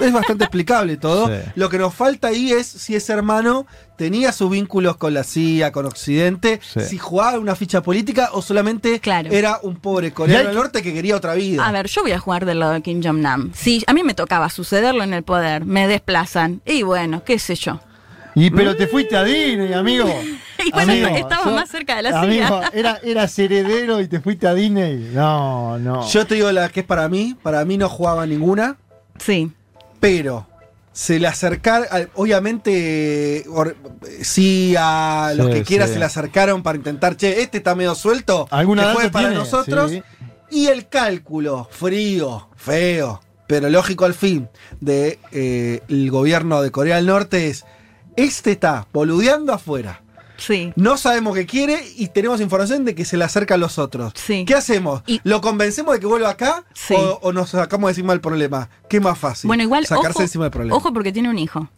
Es 0.00 0.12
bastante 0.12 0.44
explicable 0.44 0.96
todo. 0.96 1.26
Sí. 1.28 1.34
Lo 1.56 1.68
que 1.68 1.78
nos 1.78 1.94
falta 1.94 2.28
ahí 2.28 2.52
es 2.52 2.66
si 2.66 2.94
ese 2.94 3.12
hermano 3.12 3.66
tenía 3.96 4.32
sus 4.32 4.50
vínculos 4.50 4.96
con 4.96 5.14
la 5.14 5.24
CIA, 5.24 5.72
con 5.72 5.84
Occidente, 5.86 6.60
Sí. 6.62 6.80
si 6.80 6.98
jugaba 6.98 7.38
una 7.38 7.54
ficha 7.54 7.82
política 7.82 8.30
o 8.32 8.42
solamente 8.42 8.98
Claro. 9.00 9.30
era 9.30 9.58
un 9.62 9.76
pobre 9.76 10.12
coreano 10.12 10.48
del 10.48 10.56
norte 10.56 10.82
que 10.82 10.92
quería 10.94 11.16
otra 11.16 11.34
vida. 11.34 11.66
A 11.66 11.72
ver, 11.72 11.86
yo 11.88 12.02
voy 12.02 12.12
a 12.12 12.18
jugar 12.18 12.46
del 12.46 12.60
lado 12.60 12.72
de 12.72 12.82
Kim 12.82 13.02
Jong-nam. 13.02 13.50
Si 13.54 13.84
a 13.86 13.92
mí 13.92 14.02
me 14.02 14.14
tocaba 14.14 14.48
sucederlo 14.48 15.02
en 15.04 15.12
el 15.12 15.22
poder, 15.22 15.64
me 15.64 15.86
desplazan. 15.86 16.62
Y 16.64 16.82
bueno, 16.82 17.22
qué 17.24 17.38
sé 17.38 17.56
yo. 17.56 17.80
Y 18.40 18.50
pero 18.50 18.76
te 18.76 18.86
fuiste 18.86 19.16
a 19.16 19.24
Disney, 19.24 19.72
amigo. 19.72 20.08
Y 20.62 20.70
bueno, 20.72 20.92
Amigo, 20.92 21.08
estaba 21.08 21.44
sos- 21.44 21.54
más 21.54 21.70
cerca 21.70 21.96
de 21.96 22.02
la 22.02 22.20
Amigo, 22.20 22.46
CIA. 22.60 22.70
era, 22.74 23.00
eras 23.02 23.38
heredero 23.38 23.98
y 24.02 24.08
te 24.08 24.20
fuiste 24.20 24.46
a 24.46 24.52
Disney. 24.52 25.10
No, 25.14 25.78
no. 25.78 26.06
Yo 26.10 26.26
te 26.26 26.34
digo 26.34 26.52
la 26.52 26.68
que 26.68 26.80
es 26.80 26.86
para 26.86 27.08
mí, 27.08 27.34
para 27.42 27.64
mí 27.64 27.78
no 27.78 27.88
jugaba 27.88 28.26
ninguna, 28.26 28.76
Sí. 29.18 29.50
pero 30.00 30.46
se 30.92 31.18
le 31.18 31.28
acercaron, 31.28 31.86
obviamente, 32.14 33.44
or- 33.48 33.74
sí, 34.20 34.74
a 34.78 35.32
los 35.34 35.46
Sí, 35.46 35.52
que 35.54 35.62
quieras 35.62 35.88
sí. 35.88 35.94
se 35.94 35.98
le 35.98 36.04
acercaron 36.04 36.62
para 36.62 36.76
intentar, 36.76 37.16
che, 37.16 37.40
este 37.40 37.56
está 37.58 37.74
medio 37.74 37.94
suelto, 37.94 38.46
¿Alguna 38.50 38.92
juegue 38.92 39.08
para 39.08 39.28
tiene? 39.28 39.40
nosotros. 39.42 39.90
Sí. 39.90 40.02
Y 40.50 40.66
el 40.66 40.88
cálculo 40.88 41.68
frío, 41.70 42.48
feo, 42.56 43.22
pero 43.46 43.70
lógico 43.70 44.04
al 44.04 44.12
fin, 44.14 44.48
del 44.80 45.18
de, 45.32 45.82
el 45.88 46.10
gobierno 46.10 46.60
de 46.60 46.70
Corea 46.70 46.96
del 46.96 47.06
Norte 47.06 47.48
es, 47.48 47.64
este 48.16 48.52
está 48.52 48.86
boludeando 48.92 49.52
afuera. 49.52 50.02
Sí. 50.36 50.72
No 50.74 50.96
sabemos 50.96 51.34
qué 51.34 51.44
quiere 51.44 51.82
y 51.96 52.08
tenemos 52.08 52.40
información 52.40 52.84
de 52.86 52.94
que 52.94 53.04
se 53.04 53.18
le 53.18 53.24
acercan 53.24 53.60
los 53.60 53.78
otros. 53.78 54.12
Sí. 54.16 54.44
¿Qué 54.46 54.54
hacemos? 54.54 55.02
Y- 55.06 55.20
¿Lo 55.22 55.42
convencemos 55.42 55.92
de 55.94 56.00
que 56.00 56.06
vuelva 56.06 56.30
acá 56.30 56.64
Sí. 56.72 56.94
o, 56.96 57.18
o 57.22 57.32
nos 57.32 57.50
sacamos 57.50 57.88
de 57.88 57.92
encima 57.92 58.14
del 58.14 58.22
problema? 58.22 58.70
¿Qué 58.88 59.00
más 59.00 59.18
fácil? 59.18 59.48
Bueno, 59.48 59.62
igual, 59.62 59.84
Sacarse 59.84 60.10
ojo, 60.10 60.22
encima 60.22 60.44
del 60.44 60.50
problema. 60.52 60.76
ojo 60.76 60.92
porque 60.94 61.12
tiene 61.12 61.28
un 61.28 61.38
hijo. 61.38 61.68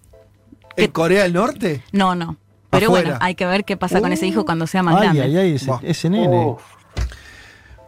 ¿En 0.76 0.90
Corea 0.92 1.24
del 1.24 1.32
Norte? 1.32 1.82
No, 1.90 2.14
no. 2.14 2.36
Pero 2.70 2.86
Afuera. 2.86 3.10
bueno, 3.10 3.18
hay 3.20 3.34
que 3.34 3.44
ver 3.46 3.64
qué 3.64 3.76
pasa 3.76 4.00
con 4.00 4.12
ese 4.12 4.26
hijo 4.26 4.44
cuando 4.44 4.66
sea 4.68 4.82
más 4.84 4.94
Ay, 4.94 5.02
grande. 5.02 5.22
ay, 5.22 5.36
ay, 5.36 5.54
ese, 5.56 5.70
ese 5.82 6.08
nene. 6.08 6.28
Oh. 6.46 6.58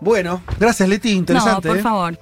Bueno, 0.01 0.43
gracias 0.59 0.89
Leti, 0.89 1.13
no, 1.13 1.19
interesante. 1.19 1.69
por 1.69 1.79
¿eh? 1.79 1.83
favor. 1.83 2.19